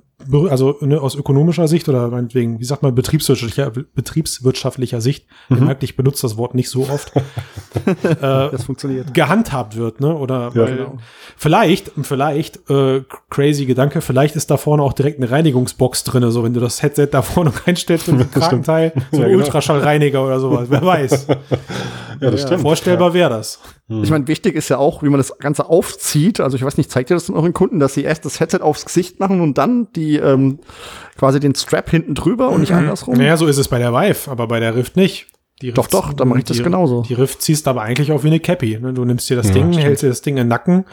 [0.48, 5.64] also ne, aus ökonomischer Sicht oder meinetwegen, wie sagt man, betriebswirtschaftlicher, betriebswirtschaftlicher Sicht, mhm.
[5.64, 7.22] merkt, ich benutze das Wort nicht so oft, äh,
[8.20, 9.14] das funktioniert.
[9.14, 10.14] gehandhabt wird, ne?
[10.14, 10.98] Oder ja, weil genau.
[11.36, 16.44] vielleicht, vielleicht, äh, crazy Gedanke, vielleicht ist da vorne auch direkt eine Reinigungsbox drin, so
[16.44, 19.44] wenn du das Headset da vorne reinstellst und ein Kragenteil, so ein ja, genau.
[19.44, 21.26] Ultraschallreiniger oder sowas, wer weiß.
[22.20, 22.62] ja, das ja, stimmt.
[22.62, 23.60] Vorstellbar wäre das.
[23.88, 24.04] Hm.
[24.04, 26.40] Ich meine, wichtig ist ja auch, wie man das Ganze aufzieht.
[26.40, 28.60] Also ich weiß nicht, zeigt ihr das dann euren Kunden, dass sie erst das Headset
[28.60, 30.58] aufs Gesicht machen und dann die ähm,
[31.16, 32.78] quasi den Strap hinten drüber und nicht mhm.
[32.78, 33.16] andersrum?
[33.16, 35.26] Naja, so ist es bei der Vive, aber bei der Rift nicht.
[35.60, 37.02] Die Rift, doch, doch, dann mache ich das die, genauso.
[37.02, 38.78] Die Rift ziehst aber eigentlich auch wie eine Cappy.
[38.78, 38.92] Ne?
[38.92, 39.84] Du nimmst dir das ja, Ding, stimmt.
[39.84, 40.84] hältst dir das Ding in den Nacken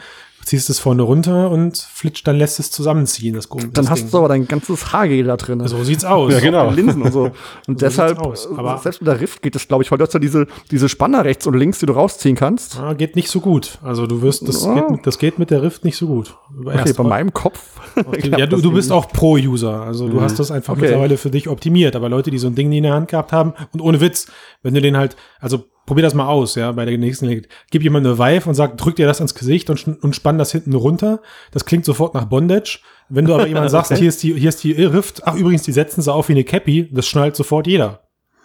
[0.46, 3.66] ziehst es vorne runter und flitscht, dann lässt es zusammenziehen, das Gummi.
[3.72, 4.10] Dann hast Ding.
[4.12, 5.66] du aber dein ganzes Haargel da drin.
[5.66, 6.32] So sieht's aus.
[6.32, 6.70] Ja, genau.
[6.70, 7.24] Linsen und so.
[7.66, 8.18] Und so deshalb,
[8.56, 10.88] aber selbst mit der Rift geht das, glaube ich, weil du hast ja diese, diese
[10.88, 12.76] Spanner rechts und links, die du rausziehen kannst.
[12.76, 13.78] Ja, geht nicht so gut.
[13.82, 14.74] Also du wirst, das, ja.
[14.74, 16.36] geht, das geht mit der Rift nicht so gut.
[16.56, 17.80] Okay, Erst bei meinem Kopf.
[18.22, 19.82] ja, du, du bist auch Pro-User.
[19.82, 20.20] Also du mhm.
[20.20, 20.82] hast das einfach okay.
[20.82, 21.96] mittlerweile für dich optimiert.
[21.96, 24.28] Aber Leute, die so ein Ding nie in der Hand gehabt haben und ohne Witz,
[24.62, 27.50] wenn du den halt, also probier das mal aus, ja, bei der nächsten Gelegenheit.
[27.70, 30.52] Gib jemand eine Vive und sag, drück dir das ans Gesicht und, und spann das
[30.52, 31.20] hinten runter.
[31.52, 32.80] Das klingt sofort nach Bondage.
[33.08, 34.00] Wenn du aber jemand sagst, okay.
[34.00, 36.44] hier ist die, hier ist die Rift, ach übrigens, die setzen sie auf wie eine
[36.44, 38.00] Cappy, das schnallt sofort jeder.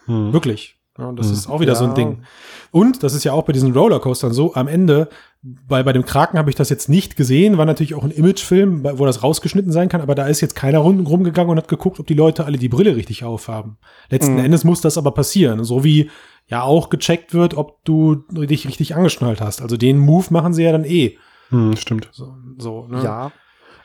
[0.05, 0.31] Hm.
[0.31, 0.77] Wirklich.
[0.97, 1.33] Ja, das hm.
[1.33, 1.79] ist auch wieder ja.
[1.79, 2.23] so ein Ding.
[2.69, 5.09] Und das ist ja auch bei diesen Rollercoastern so, am Ende,
[5.41, 8.83] bei, bei dem Kraken habe ich das jetzt nicht gesehen, war natürlich auch ein Imagefilm,
[8.83, 11.99] wo das rausgeschnitten sein kann, aber da ist jetzt keiner rum, rumgegangen und hat geguckt,
[11.99, 13.77] ob die Leute alle die Brille richtig aufhaben.
[14.09, 14.45] Letzten mhm.
[14.45, 15.63] Endes muss das aber passieren.
[15.63, 16.09] So wie
[16.47, 19.61] ja auch gecheckt wird, ob du dich richtig angeschnallt hast.
[19.61, 21.17] Also den Move machen sie ja dann eh.
[21.49, 22.09] Hm, stimmt.
[22.11, 23.03] So, so ne?
[23.03, 23.31] Ja.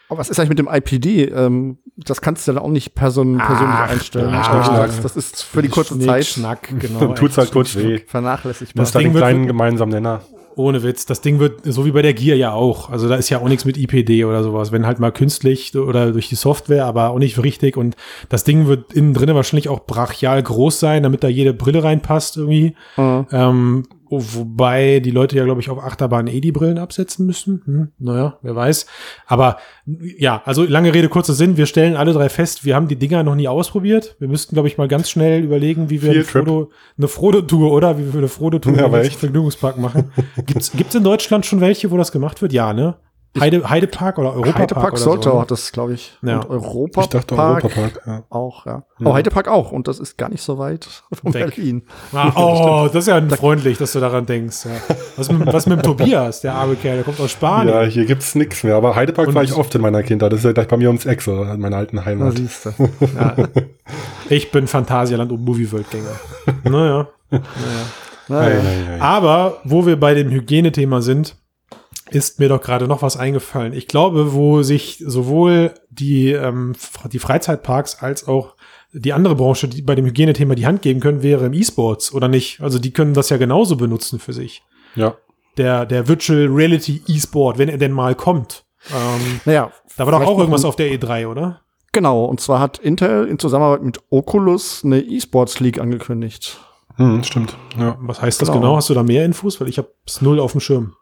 [0.09, 1.25] Aber was ist eigentlich mit dem IPD?
[1.25, 4.31] Ähm, das kannst du dann auch nicht person persönlich Ach, einstellen.
[4.31, 5.03] ja, Ich glaube, Schnack.
[5.03, 7.15] das, ist für die kurze Schnick, Zeit Schnack, genau.
[7.15, 7.99] Tut's halt kurz weh.
[8.07, 8.83] vernachlässigbar.
[8.83, 10.23] Das ist dann den kleinen gemeinsamen Nenner.
[10.57, 11.05] Ohne Witz.
[11.05, 12.89] Das Ding wird, so wie bei der Gear ja auch.
[12.89, 14.73] Also da ist ja auch nichts mit IPD oder sowas.
[14.73, 17.77] Wenn halt mal künstlich oder durch die Software, aber auch nicht richtig.
[17.77, 17.95] Und
[18.31, 22.39] das Ding wird innen drinne wahrscheinlich auch brachial groß sein, damit da jede Brille reinpasst
[22.39, 22.75] irgendwie.
[22.97, 23.27] Mhm.
[23.33, 27.63] Ähm, oh, wobei die Leute ja, glaube ich, auf Achterbahn eh die Brillen absetzen müssen.
[27.65, 28.87] Hm, naja, wer weiß.
[29.27, 31.57] Aber ja, also lange Rede, kurzer Sinn.
[31.57, 34.17] Wir stellen alle drei fest, wir haben die Dinger noch nie ausprobiert.
[34.19, 36.25] Wir müssten, glaube ich, mal ganz schnell überlegen, wie wir eine.
[36.25, 37.99] Frodo, eine Frodo-Tour, oder?
[37.99, 39.11] Wie wir eine Frodo-Tour Ja, im.
[39.11, 40.13] Vergnügungspark machen.
[40.47, 42.53] Gibt's, gibt's in Deutschland schon welche, wo das gemacht wird?
[42.53, 42.97] Ja, ne?
[43.41, 45.41] Heide, Heidepark oder Europapark Heidepark oder sollte so, ne?
[45.41, 46.17] auch das, glaube ich.
[46.23, 46.39] Ja.
[46.41, 48.01] Und Europapark Ich dachte Europapark.
[48.07, 48.23] Ja.
[48.31, 48.83] auch, ja.
[49.05, 49.73] Oh, Heidepark auch.
[49.73, 51.55] Und das ist gar nicht so weit von Weg.
[51.55, 51.83] Berlin.
[52.13, 54.65] Ah, oh, das ist ja freundlich, dass du daran denkst.
[54.65, 54.95] Ja.
[55.17, 57.75] Was, mit, was mit dem Tobias, der arme Kerl, der kommt aus Spanien.
[57.75, 58.77] ja, hier gibt's nix mehr.
[58.77, 60.33] Aber Heidepark Und- war ich oft in meiner Kindheit.
[60.33, 62.37] Das ist ja gleich bei mir ums Eck, so in meiner alten Heimat.
[62.37, 62.71] siehst du.
[63.17, 63.35] Ja.
[64.29, 66.11] Ich bin Phantasialand und Movie World Gänger.
[66.65, 67.09] Naja.
[67.31, 67.41] naja.
[68.29, 68.61] Naja.
[68.97, 69.01] Ei.
[69.01, 71.37] Aber wo wir bei dem Hygienethema sind,
[72.11, 73.73] ist mir doch gerade noch was eingefallen.
[73.73, 76.75] Ich glaube, wo sich sowohl die, ähm,
[77.13, 78.55] die Freizeitparks als auch
[78.93, 82.29] die andere Branche, die bei dem Hygienethema die Hand geben können, wäre im E-Sports oder
[82.29, 82.61] nicht.
[82.61, 84.63] Also die können das ja genauso benutzen für sich.
[84.95, 85.17] Ja.
[85.57, 88.65] Der, der Virtual Reality E-Sport, wenn er denn mal kommt.
[88.95, 91.61] Ähm, Naja, da war doch auch irgendwas auf der E3, oder?
[91.93, 96.61] Genau, und zwar hat Intel in Zusammenarbeit mit Oculus eine E-Sports League angekündigt.
[96.97, 97.57] Hm, stimmt.
[97.79, 97.97] Ja.
[98.01, 98.61] Was heißt das Genau.
[98.61, 98.77] genau?
[98.77, 99.61] Hast du da mehr Infos?
[99.61, 100.95] Weil ich habe es null auf dem Schirm.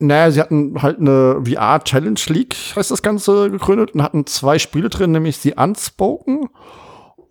[0.00, 4.58] Naja, sie hatten halt eine VR Challenge League, heißt das Ganze, gegründet und hatten zwei
[4.58, 6.48] Spiele drin, nämlich die Unspoken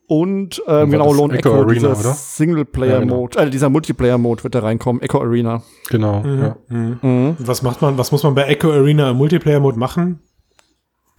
[0.08, 2.14] und ähm, war genau Lone Echo Echo, Arena, dieser?
[2.14, 5.64] Singleplayer-Mode, äh, dieser Multiplayer-Mode wird da reinkommen, Echo Arena.
[5.90, 6.22] Genau.
[6.22, 6.40] Mhm.
[6.40, 6.58] Ja.
[6.70, 7.00] Mhm.
[7.02, 7.36] Mhm.
[7.40, 10.20] Was macht man, was muss man bei Echo Arena im Multiplayer-Mode machen?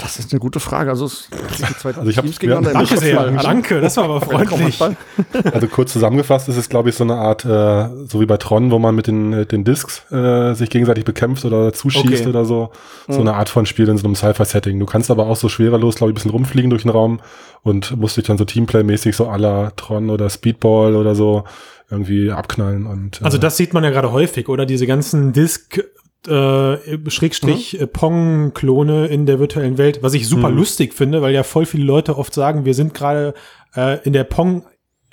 [0.01, 0.91] Das ist eine gute Frage.
[0.91, 3.31] Also, es die zwei Also ich hab- Teams gegeneinander Danke sehr.
[3.33, 4.79] Danke, das war aber freundlich.
[5.53, 8.71] Also kurz zusammengefasst ist es, glaube ich, so eine Art, äh, so wie bei Tron,
[8.71, 12.27] wo man mit den, äh, den Discs äh, sich gegenseitig bekämpft oder zuschießt Okay.
[12.29, 12.71] oder so.
[13.09, 13.21] So Mhm.
[13.29, 14.79] eine Art von Spiel in so einem Sci-Fi-Setting.
[14.79, 17.19] Du kannst aber auch so schwerelos, glaube ich, ein bisschen rumfliegen durch den Raum
[17.65, 21.43] und musst dich dann so Teamplay-mäßig so à la Tron oder Speedball oder so
[21.91, 24.65] irgendwie abknallen und äh, Also das sieht man ja gerade häufig, oder?
[24.67, 25.83] Diese ganzen Disk
[26.27, 26.77] äh,
[27.11, 30.57] Schrägstrich äh, Pong-Klone in der virtuellen Welt, was ich super Mhm.
[30.57, 33.35] lustig finde, weil ja voll viele Leute oft sagen, wir sind gerade
[33.77, 34.65] äh, in der Pong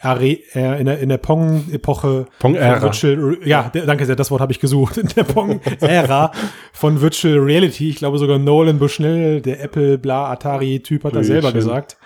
[0.01, 2.75] Are äh, in der, in der Pong-Epoche Pong-Ära.
[2.75, 4.97] von Virtual, ja, danke sehr, das Wort habe ich gesucht.
[5.05, 6.31] In der Pong-Ära
[6.73, 7.89] von Virtual Reality.
[7.89, 11.55] Ich glaube sogar Nolan Bushnell, der Apple, bla, Atari-Typ, hat das selber schön.
[11.55, 11.97] gesagt.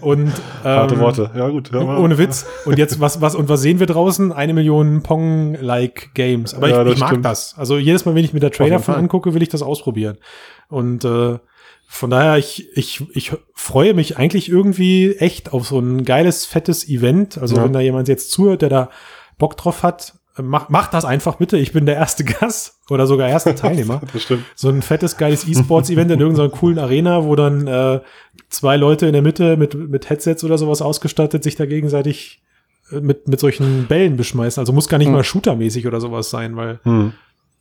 [0.00, 1.30] Und harte ähm, Worte.
[1.34, 1.72] Ja gut.
[1.74, 2.46] Ohne Witz.
[2.64, 4.32] Und jetzt, was, was, und was sehen wir draußen?
[4.32, 6.54] Eine Million Pong-like Games.
[6.54, 7.24] Aber Ja, ich, ich mag stimmt.
[7.24, 7.54] das.
[7.56, 10.18] Also jedes Mal, wenn ich mir der Trailer von angucke, will ich das ausprobieren.
[10.68, 11.38] Und äh,
[11.86, 16.88] von daher, ich, ich, ich freue mich eigentlich irgendwie echt auf so ein geiles, fettes
[16.88, 17.38] Event.
[17.38, 17.64] Also Ja.
[17.64, 18.90] wenn da jemand jetzt zuhört, der da
[19.38, 21.56] Bock drauf hat, mach, mach das einfach bitte.
[21.58, 24.44] Ich bin der erste Gast oder sogar erste Teilnehmer Das stimmt.
[24.54, 28.00] so ein fettes, geiles E-Sports-Event in irgendeiner coolen Arena, wo dann äh,
[28.50, 32.42] zwei Leute in der Mitte mit, mit Headsets oder sowas ausgestattet sich da gegenseitig
[32.92, 34.60] äh, mit, mit solchen Bällen beschmeißen.
[34.60, 35.14] Also muss gar nicht Hm.
[35.14, 37.12] mal shootermäßig oder sowas sein, weil Hm.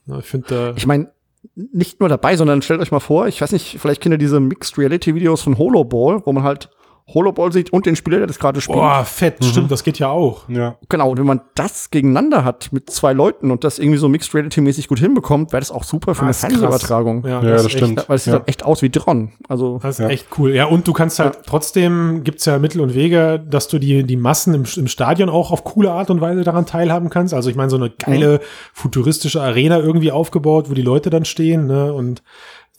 [0.06, 1.10] na, ich finde, äh, Ich meine,
[1.56, 4.40] nicht nur dabei, sondern stellt euch mal vor, ich weiß nicht, vielleicht kennt ihr diese
[4.40, 6.70] Mixed Reality Videos von Holoball, wo man halt
[7.14, 8.78] Holoball sieht und den Spieler, der das gerade spielt.
[8.78, 10.48] boah, fett, stimmt, das geht ja auch.
[10.48, 10.78] Ja.
[10.88, 14.34] Genau, und wenn man das gegeneinander hat mit zwei Leuten und das irgendwie so Mixed
[14.34, 16.34] Reality mäßig gut hinbekommt, wäre das auch super für Ah, eine.
[16.34, 17.24] Fernsehübertragung.
[17.26, 18.06] Ja, Ja, das, das echt- stimmt.
[18.08, 18.40] Weil es sieht Ja.
[18.40, 19.34] dann echt aus wie Dron.
[19.50, 20.08] Also, Das ist Ja.
[20.10, 20.54] echt cool.
[20.56, 24.16] Ja, und du kannst halt trotzdem, gibt's ja Mittel und Wege, dass du die, die
[24.18, 27.34] Massen im, im Stadion auch auf coole Art und Weise daran teilhaben kannst.
[27.34, 28.40] Also ich meine, so eine geile
[28.74, 31.94] futuristische Arena irgendwie aufgebaut, wo die Leute dann stehen, ne?
[31.94, 32.24] Und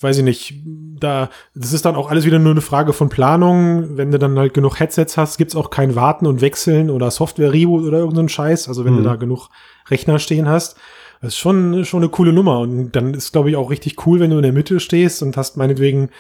[0.05, 0.55] weiß ich nicht,
[1.01, 3.97] da, das ist dann auch alles wieder nur eine Frage von Planung.
[3.97, 7.83] Wenn du dann halt genug Headsets hast, gibt's auch kein Warten und Wechseln oder Software-Reboot
[7.85, 8.69] oder irgendein Scheiß.
[8.69, 9.05] Also wenn du Mhm.
[9.05, 9.49] da genug
[9.90, 10.77] Rechner stehen hast.
[11.21, 12.61] Das ist schon, schon eine coole Nummer.
[12.61, 15.37] Und dann ist, glaube ich, auch richtig cool, wenn du in der Mitte stehst und
[15.37, 16.11] hast meinetwegen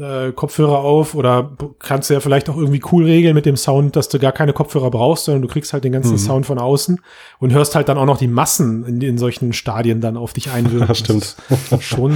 [0.00, 3.96] äh, Kopfhörer auf oder kannst du ja vielleicht auch irgendwie cool regeln mit dem Sound,
[3.96, 6.18] dass du gar keine Kopfhörer brauchst, sondern du kriegst halt den ganzen Mhm.
[6.18, 7.00] Sound von außen
[7.38, 10.50] und hörst halt dann auch noch die Massen in, in solchen Stadien dann auf dich
[10.50, 10.80] einwirken.
[10.88, 11.36] Das stimmt.
[11.80, 12.14] Schon,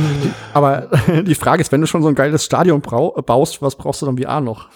[0.53, 0.89] aber
[1.27, 4.19] die Frage ist, wenn du schon so ein geiles Stadion baust, was brauchst du dann
[4.19, 4.69] VR noch?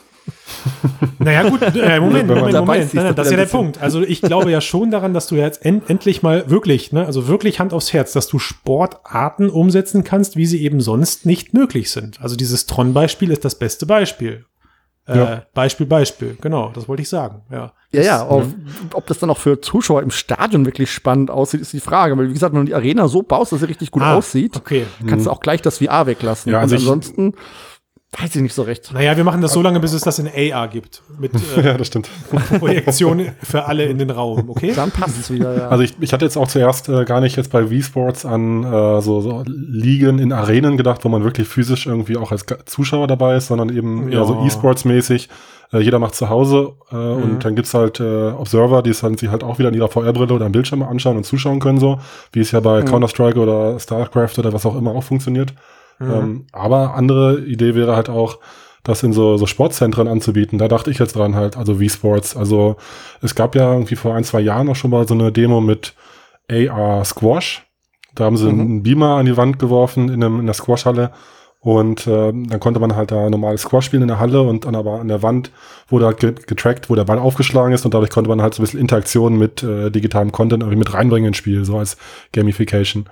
[1.18, 2.94] Naja gut, äh, Moment, Moment, Moment.
[2.94, 3.80] Nein, das ist ja der Punkt.
[3.80, 7.28] Also ich glaube ja schon daran, dass du jetzt en endlich mal wirklich, ne, also
[7.28, 11.90] wirklich Hand aufs Herz, dass du Sportarten umsetzen kannst, wie sie eben sonst nicht möglich
[11.90, 12.20] sind.
[12.20, 14.44] Also dieses Tron-Beispiel ist das beste Beispiel.
[15.06, 15.42] Äh, ja.
[15.54, 17.72] Beispiel, Beispiel, genau, das wollte ich sagen, ja.
[17.90, 18.44] Ja, ja, auf,
[18.92, 22.18] ob das dann auch für Zuschauer im Stadion wirklich spannend aussieht, ist die Frage.
[22.18, 24.56] Weil, wie gesagt, wenn du die Arena so baust, dass sie richtig gut ah, aussieht,
[24.56, 24.84] okay.
[25.06, 25.34] kannst du mhm.
[25.34, 26.52] auch gleich das VR weglassen.
[26.52, 27.34] Ja, also Und ansonsten
[28.16, 28.90] Weiß ich nicht so recht.
[28.94, 31.02] Naja, wir machen das so lange, bis es das in AR gibt.
[31.18, 32.08] Mit äh, ja, das stimmt.
[32.58, 34.72] Projektion für alle in den Raum, okay?
[34.74, 35.68] Dann passt es wieder, ja.
[35.68, 39.02] Also ich, ich hatte jetzt auch zuerst äh, gar nicht jetzt bei V-Sports an äh,
[39.02, 43.36] so, so Ligen in Arenen gedacht, wo man wirklich physisch irgendwie auch als Zuschauer dabei
[43.36, 44.20] ist, sondern eben ja.
[44.20, 45.28] eher so E-Sports-mäßig.
[45.74, 47.22] Äh, jeder macht zu Hause äh, mhm.
[47.22, 49.88] und dann gibt's halt äh, Observer, die es dann sich halt auch wieder in ihrer
[49.88, 52.00] VR-Brille oder am Bildschirm anschauen und zuschauen können, so
[52.32, 52.86] wie es ja bei mhm.
[52.86, 55.52] Counter-Strike oder StarCraft oder was auch immer auch funktioniert.
[55.98, 56.10] Mhm.
[56.10, 58.38] Ähm, aber andere Idee wäre halt auch,
[58.88, 60.58] das in so, so Sportzentren anzubieten.
[60.58, 62.36] Da dachte ich jetzt dran halt, also V-Sports.
[62.36, 62.76] Also
[63.20, 65.94] es gab ja irgendwie vor ein, zwei Jahren auch schon mal so eine Demo mit
[66.50, 67.66] AR Squash.
[68.14, 68.60] Da haben sie mhm.
[68.60, 71.12] einen Beamer an die Wand geworfen in, einem, in der Squash-Halle
[71.60, 74.76] und äh, dann konnte man halt da normales Squash spielen in der Halle und dann
[74.76, 75.50] aber an der Wand
[75.88, 78.64] wurde halt getrackt, wo der Ball aufgeschlagen ist und dadurch konnte man halt so ein
[78.64, 81.96] bisschen Interaktion mit äh, digitalem Content irgendwie mit reinbringen ins Spiel, so als
[82.32, 83.06] Gamification.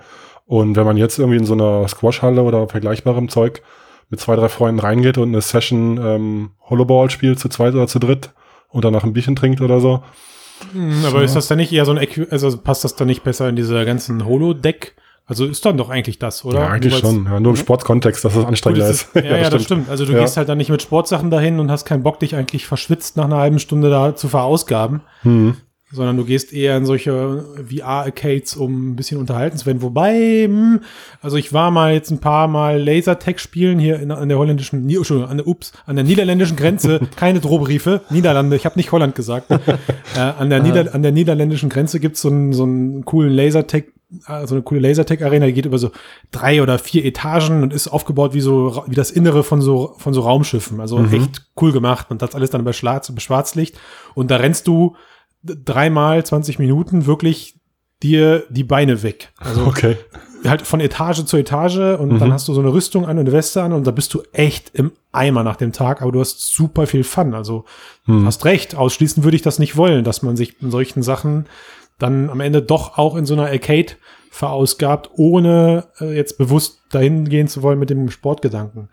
[0.47, 3.61] Und wenn man jetzt irgendwie in so einer Squash-Halle oder vergleichbarem Zeug
[4.09, 7.99] mit zwei, drei Freunden reingeht und eine Session ähm, Hollowball spielt zu zweit oder zu
[7.99, 8.31] dritt
[8.69, 10.03] und danach ein Bierchen trinkt oder so.
[10.71, 13.23] Hm, aber ist das dann nicht eher so ein, Äqu also passt das dann nicht
[13.23, 14.95] besser in dieser ganzen Holodeck?
[15.25, 16.61] Also ist dann doch eigentlich das, oder?
[16.61, 17.25] Ja, eigentlich schon.
[17.25, 19.09] Ja, nur im Sportkontext, dass das anstrengender ist.
[19.15, 19.89] Ja, ja, ja, das stimmt.
[19.89, 20.19] Also du ja.
[20.19, 23.25] gehst halt dann nicht mit Sportsachen dahin und hast keinen Bock, dich eigentlich verschwitzt nach
[23.25, 25.01] einer halben Stunde da zu verausgaben.
[25.23, 25.57] Hm
[25.91, 29.81] sondern du gehst eher in solche VR-Arcades, um ein bisschen unterhalten zu werden.
[29.81, 30.81] Wobei, hm,
[31.21, 34.85] also ich war mal jetzt ein paar Mal Lasertag spielen hier in, an der holländischen,
[34.85, 36.99] an der, ups, an der niederländischen Grenze.
[37.15, 39.49] Keine Drohbriefe, Niederlande, ich habe nicht Holland gesagt.
[40.15, 43.85] äh, an, der Nieder, an der niederländischen Grenze gibt's so einen, so einen coolen Lasertag
[44.45, 45.91] so eine coole Lasertech-Arena, die geht über so
[46.31, 50.13] drei oder vier Etagen und ist aufgebaut wie so, wie das Innere von so, von
[50.13, 50.79] so Raumschiffen.
[50.79, 51.13] Also mhm.
[51.13, 53.77] echt cool gemacht und das alles dann bei Schwarzlicht.
[54.15, 54.95] Und da rennst du
[55.47, 57.55] dreimal 20 Minuten wirklich
[58.03, 59.31] dir die Beine weg.
[59.37, 59.97] Also okay.
[60.45, 62.19] halt von Etage zu Etage und mhm.
[62.19, 64.21] dann hast du so eine Rüstung an und eine Weste an und da bist du
[64.33, 67.33] echt im Eimer nach dem Tag, aber du hast super viel Fun.
[67.33, 67.65] Also
[68.05, 68.25] mhm.
[68.25, 71.47] hast recht, ausschließen würde ich das nicht wollen, dass man sich in solchen Sachen
[71.97, 73.93] dann am Ende doch auch in so einer Arcade
[74.29, 78.89] verausgabt, ohne äh, jetzt bewusst dahin gehen zu wollen mit dem Sportgedanken.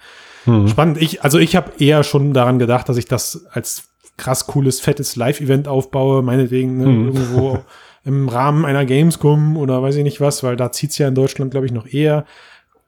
[0.46, 0.68] Mhm.
[0.68, 1.02] Spannend.
[1.02, 5.16] Ich, also ich habe eher schon daran gedacht, dass ich das als krass cooles, fettes
[5.16, 7.06] Live-Event aufbaue, meinetwegen ne, mhm.
[7.06, 7.58] irgendwo
[8.04, 11.50] im Rahmen einer Gamescom oder weiß ich nicht was, weil da zieht's ja in Deutschland,
[11.50, 12.26] glaube ich, noch eher.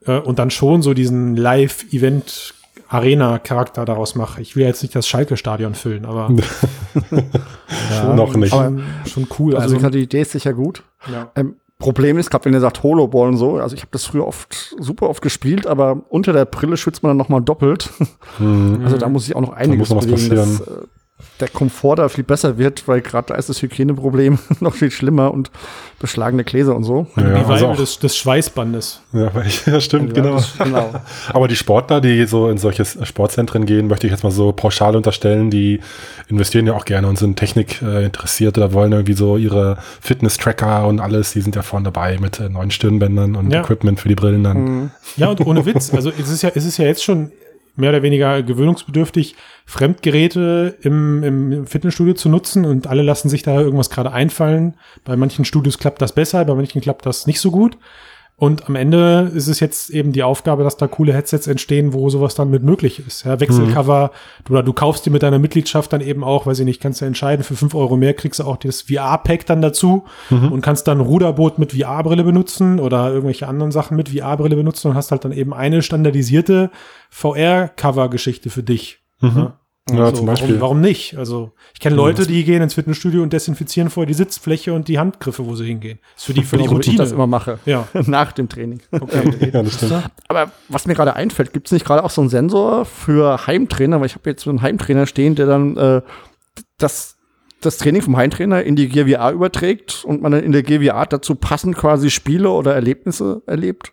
[0.05, 2.55] Äh, und dann schon so diesen Live-Event
[2.89, 4.41] Arena-Charakter daraus mache.
[4.41, 6.31] Ich will jetzt nicht das Schalke-Stadion füllen, aber
[7.91, 8.53] ja, noch nicht.
[8.53, 8.73] Aber
[9.07, 9.57] schon cool.
[9.57, 10.85] Also, also die Idee ist sicher gut.
[11.11, 11.31] Ja.
[11.35, 14.27] Ähm, Problem ist, gerade wenn ihr sagt Holoball und so, also ich habe das früher
[14.27, 17.91] oft super oft gespielt, aber unter der Brille schwitzt man dann noch mal doppelt.
[18.39, 18.81] Mhm.
[18.85, 20.59] Also da muss ich auch noch einiges da muss noch was passieren.
[20.59, 20.87] Das, äh,
[21.41, 25.33] der Komfort da viel besser wird, weil gerade da ist das Hygieneproblem noch viel schlimmer
[25.33, 25.51] und
[25.99, 27.07] beschlagene Gläser und so.
[27.17, 29.03] Ja, die also des, des Schweißbandes.
[29.13, 29.31] Ja,
[29.67, 30.37] ja stimmt, ja, genau.
[30.37, 30.95] Das, genau.
[31.33, 34.97] Aber die Sportler, die so in solche Sportzentren gehen, möchte ich jetzt mal so pauschal
[34.97, 35.81] unterstellen, die
[36.29, 40.87] investieren ja auch gerne und sind Technik äh, interessiert oder wollen irgendwie so ihre Fitness-Tracker
[40.87, 43.63] und alles, die sind ja vorne dabei mit äh, neuen Stirnbändern und ja.
[43.63, 44.65] Equipment für die Brillen dann.
[44.65, 44.91] Mhm.
[45.17, 47.33] Ja, und ohne Witz, also es ist ja, es ist ja jetzt schon
[47.77, 53.61] mehr oder weniger gewöhnungsbedürftig, Fremdgeräte im, im Fitnessstudio zu nutzen und alle lassen sich da
[53.61, 54.75] irgendwas gerade einfallen.
[55.05, 57.79] Bei manchen Studios klappt das besser, bei manchen klappt das nicht so gut.
[58.39, 62.11] Und am Ende ist es jetzt eben die Aufgabe, dass da coole Headsets entstehen, wo
[62.11, 63.25] sowas dann mit möglich ist.
[63.25, 64.11] Ja, Wechselcover,
[64.47, 64.53] mhm.
[64.53, 67.07] oder du kaufst dir mit deiner Mitgliedschaft dann eben auch, weiß ich nicht, kannst du
[67.07, 70.53] entscheiden, für fünf Euro mehr kriegst du auch das VR-Pack dann dazu mhm.
[70.53, 74.97] und kannst dann Ruderboot mit VR-Brille benutzen oder irgendwelche anderen Sachen mit VR-Brille benutzen und
[74.97, 76.71] hast halt dann eben eine standardisierte
[77.09, 78.99] VR-Cover-Geschichte für dich.
[79.21, 79.33] Mhm.
[79.35, 79.61] Ja.
[79.89, 80.49] Ja, so, zum Beispiel.
[80.49, 81.17] Warum, warum, nicht?
[81.17, 84.99] Also, ich kenne Leute, die gehen ins Fitnessstudio und desinfizieren vorher die Sitzfläche und die
[84.99, 86.01] Handgriffe, wo sie hingehen.
[86.15, 86.95] Das ist für die völlig Routine.
[86.95, 87.61] ich das immer mache.
[87.67, 87.87] Ja.
[88.07, 88.81] Nach dem Training.
[89.07, 89.51] Okay.
[89.53, 90.11] ja, das stimmt.
[90.27, 94.01] Aber was mir gerade einfällt, gibt es nicht gerade auch so einen Sensor für Heimtrainer?
[94.01, 96.03] Weil ich habe jetzt so einen Heimtrainer stehen, der dann äh,
[96.79, 97.17] das,
[97.61, 101.37] das Training vom Heimtrainer in die GWA überträgt und man dann in der GWA dazu
[101.37, 103.93] passend quasi Spiele oder Erlebnisse erlebt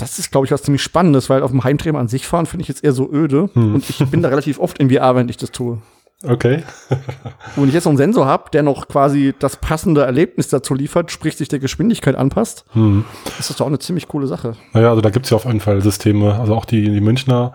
[0.00, 2.62] das ist, glaube ich, was ziemlich Spannendes, weil auf dem Heimtraining an sich fahren finde
[2.62, 3.50] ich jetzt eher so öde.
[3.54, 3.74] Hm.
[3.74, 5.78] Und ich bin da relativ oft in VR, wenn ich das tue.
[6.22, 6.62] Okay.
[6.90, 10.74] und wenn ich jetzt noch einen Sensor habe, der noch quasi das passende Erlebnis dazu
[10.74, 13.04] liefert, sprich sich der Geschwindigkeit anpasst, hm.
[13.38, 14.56] ist das doch auch eine ziemlich coole Sache.
[14.72, 16.38] Naja, also da gibt es ja auf jeden Fall Systeme.
[16.38, 17.54] Also auch die, die Münchner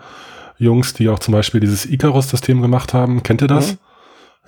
[0.58, 3.22] Jungs, die auch zum Beispiel dieses Icarus-System gemacht haben.
[3.22, 3.72] Kennt ihr das?
[3.72, 3.78] Mhm.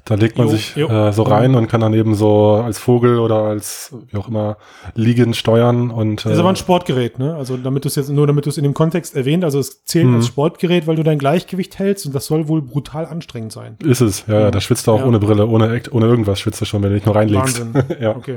[0.05, 0.89] Da legt man Jo, sich jo.
[0.89, 4.57] Äh, so rein und kann dann eben so als Vogel oder als wie auch immer
[4.95, 7.35] liegend steuern und Das ist aber ein Sportgerät, ne?
[7.35, 9.85] Also damit du es jetzt nur, damit du es in dem Kontext erwähnt, also es
[9.85, 10.15] zählt Mhm.
[10.17, 13.77] als Sportgerät, weil du dein Gleichgewicht hältst und das soll wohl brutal anstrengend sein.
[13.85, 14.25] ist es.
[14.27, 15.07] Ja, ja, da schwitzt du auch Ja.
[15.07, 17.61] ohne Brille, ohne ohne irgendwas schwitzt du schon, wenn du dich nur reinlegst.
[17.61, 17.85] Wahnsinn.
[18.01, 18.17] ja.
[18.17, 18.37] Okay.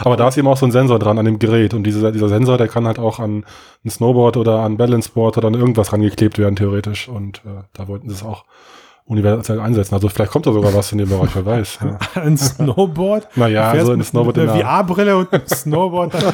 [0.00, 2.28] Aber da ist eben auch so ein Sensor dran an dem Gerät und dieser, dieser
[2.28, 3.44] Sensor, der kann halt auch an
[3.84, 7.08] ein Snowboard oder an Balanceboard oder an irgendwas rangeklebt werden, theoretisch.
[7.08, 8.44] Und äh, da wollten sie es auch
[9.06, 9.94] universell einsetzen.
[9.94, 11.78] Also vielleicht kommt da sogar was in dem Bereich, wer weiß.
[11.86, 12.22] Ja.
[12.22, 13.28] Ein Snowboard.
[13.36, 16.14] Naja, fährst also ein Snowboard mit in einer VR-Brille und einem Snowboard.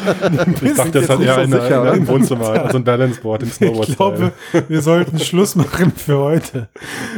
[0.62, 2.08] Ich dachte halt nicht eher so in, sicher, in der, im?
[2.08, 3.88] Wohnzimmer, also ein Balanceboard im Snowboard.
[3.88, 4.32] Ich glaube,
[4.68, 6.68] wir sollten Schluss machen für heute.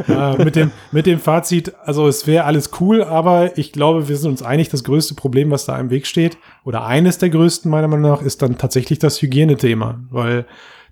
[0.09, 4.17] Äh, mit, dem, mit dem Fazit, also es wäre alles cool, aber ich glaube, wir
[4.17, 7.71] sind uns einig, das größte Problem, was da im Weg steht, oder eines der größten
[7.71, 10.47] meiner Meinung nach, ist dann tatsächlich das Hygienethema, weil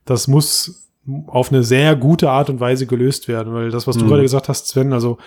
[0.04, 0.82] das muss
[1.26, 4.08] auf eine sehr gute Art und Weise gelöst werden, weil das, was du Mhm.
[4.08, 5.18] gerade gesagt hast, Sven, also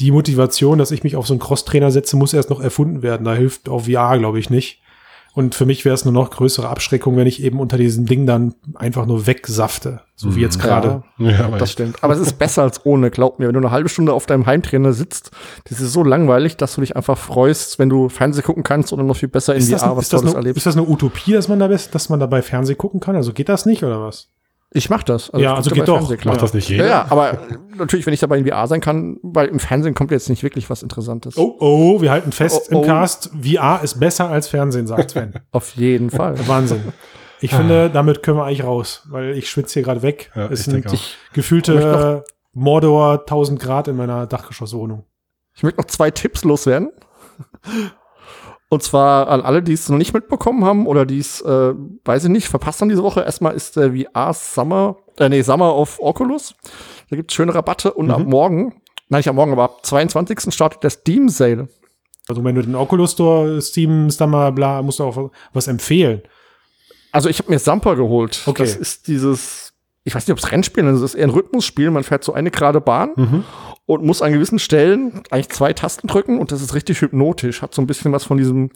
[0.00, 3.24] die Motivation, dass ich mich auf so einen Cross-Trainer setze, muss erst noch erfunden werden.
[3.24, 4.80] Da hilft auch VR, glaube ich, nicht.
[5.36, 8.24] Und für mich wäre es eine noch größere Abschreckung, wenn ich eben unter diesem Ding
[8.24, 10.02] dann einfach nur wegsafte.
[10.14, 11.02] So wie jetzt gerade.
[11.18, 12.04] Ja, aber Das stimmt.
[12.04, 13.48] Aber es ist besser als ohne, glaub mir.
[13.48, 15.32] Wenn du eine halbe Stunde auf deinem Heimtrainer sitzt,
[15.68, 19.02] das ist so langweilig, dass du dich einfach freust, wenn du Fernsehen gucken kannst oder
[19.02, 20.58] noch viel besser in Ist das, VR was ist, das eine, erlebst.
[20.58, 23.16] ist das eine Utopie, dass man, da, best- dass man dabei Fernsehen gucken kann?
[23.16, 24.28] Also geht das nicht oder was?
[24.76, 25.30] Ich mach das.
[25.32, 26.24] Ja, ich also geht doch.
[26.24, 26.88] Macht das nicht Ja, jeder?
[26.88, 27.38] ja, aber
[27.76, 30.68] natürlich, wenn ich dabei in VR sein kann, weil im Fernsehen kommt jetzt nicht wirklich
[30.68, 31.36] was Interessantes.
[31.36, 32.80] Oh, oh, wir halten fest Oh, oh.
[32.80, 35.34] im Cast, VR ist besser als Fernsehen, sagt Sven.
[35.52, 36.34] Auf jeden Fall.
[36.48, 36.82] Wahnsinn.
[37.40, 40.32] Ich finde, damit können wir eigentlich raus, weil ich schwitze hier gerade weg.
[40.34, 40.86] Ja, es ich sind
[41.32, 45.04] gefühlte Mordor 1000 Grad in meiner Dachgeschosswohnung.
[45.54, 46.90] ich möchte noch zwei Tipps loswerden.
[48.74, 52.24] Und zwar an alle, die es noch nicht mitbekommen haben oder die es, äh, weiß
[52.24, 53.20] ich nicht, verpasst haben diese Woche.
[53.22, 56.54] Erstmal ist der VR Summer, äh, nee, Summer of Oculus.
[57.08, 58.74] Da gibt es schöne Rabatte und ab morgen,
[59.08, 60.52] nein, nicht am Morgen, aber ab 22.
[60.52, 61.68] startet der Steam Sale.
[62.28, 66.22] Also wenn du den Oculus Store, Steam, Stammer, bla, musst du auch was empfehlen.
[67.12, 68.42] Also ich habe mir Sampa geholt.
[68.46, 68.64] Okay.
[68.64, 71.90] Das ist dieses, ich weiß nicht, ob es Rennspiel ist, das ist eher ein Rhythmusspiel.
[71.90, 73.44] Man fährt so eine gerade Bahn Mhm.
[73.86, 77.60] Und muss an gewissen Stellen eigentlich zwei Tasten drücken und das ist richtig hypnotisch.
[77.60, 78.70] Hat so ein bisschen was von diesem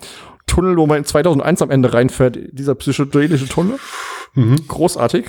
[0.47, 3.79] Tunnel, wo man in 2001 am Ende reinfährt, dieser psychedelische Tunnel.
[4.35, 4.57] Mhm.
[4.69, 5.27] Großartig.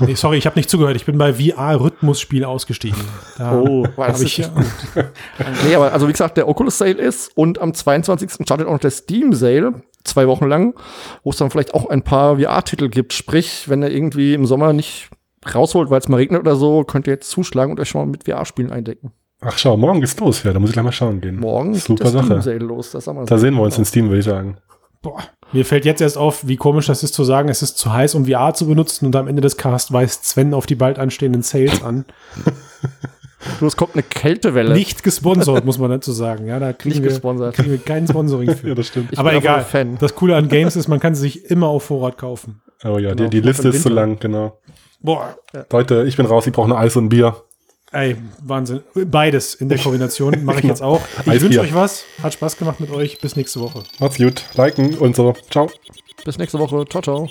[0.00, 0.96] Nee, sorry, ich habe nicht zugehört.
[0.96, 2.98] Ich bin bei VR-Rhythmusspiel ausgestiegen.
[3.36, 4.50] Da Oh, das ich, nicht
[5.66, 8.44] Nee, aber also wie gesagt, der Oculus Sale ist und am 22.
[8.44, 10.74] startet auch noch der Steam Sale, zwei Wochen lang,
[11.24, 13.12] wo es dann vielleicht auch ein paar VR-Titel gibt.
[13.12, 15.10] Sprich, wenn ihr irgendwie im Sommer nicht
[15.52, 18.06] rausholt, weil es mal regnet oder so, könnt ihr jetzt zuschlagen und euch schon mal
[18.10, 19.12] mit VR-Spielen eindecken.
[19.40, 20.42] Ach schau, morgen geht's los.
[20.42, 21.38] Ja, da muss ich gleich mal schauen gehen.
[21.40, 22.40] Morgen Super Sache.
[22.40, 22.92] Sale los.
[22.92, 24.56] Das haben wir Da sehen wir uns in Steam, würde ich sagen.
[25.02, 25.18] boah,
[25.52, 28.14] mir fällt jetzt erst auf, wie komisch das ist zu sagen, es ist zu heiß,
[28.14, 31.42] um VR zu benutzen und am Ende des Casts weist Sven auf die bald anstehenden
[31.42, 32.04] Sales an.
[33.60, 34.72] Du, es kommt eine Kältewelle.
[34.74, 36.46] Nicht gesponsert, muss man dazu sagen.
[36.46, 37.54] Ja, da kriegen, Nicht wir, gesponsert.
[37.54, 38.68] kriegen wir kein Sponsoring für.
[38.68, 39.12] Ja, das stimmt.
[39.12, 39.66] Ich Aber egal.
[40.00, 42.62] Das Coole an Games ist, man kann sie sich immer auf Vorrat kaufen.
[42.84, 44.58] Oh ja, Genau, die, die Liste ist zu lang, genau.
[45.04, 45.36] Boah,
[45.70, 47.36] Leute, ich bin raus, ich brauche nur Eis und Bier.
[47.92, 48.80] ey, Wahnsinn.
[48.94, 51.02] Beides in der Kombination mache ich jetzt auch.
[51.30, 52.04] Ich wünsche euch was.
[52.22, 53.20] Hat Spaß gemacht mit euch.
[53.20, 53.84] Bis nächste Woche.
[54.00, 55.34] Macht's gut, liken und so.
[55.50, 55.70] Ciao.
[56.24, 56.84] Bis nächste Woche.
[56.88, 57.28] Ciao, ciao.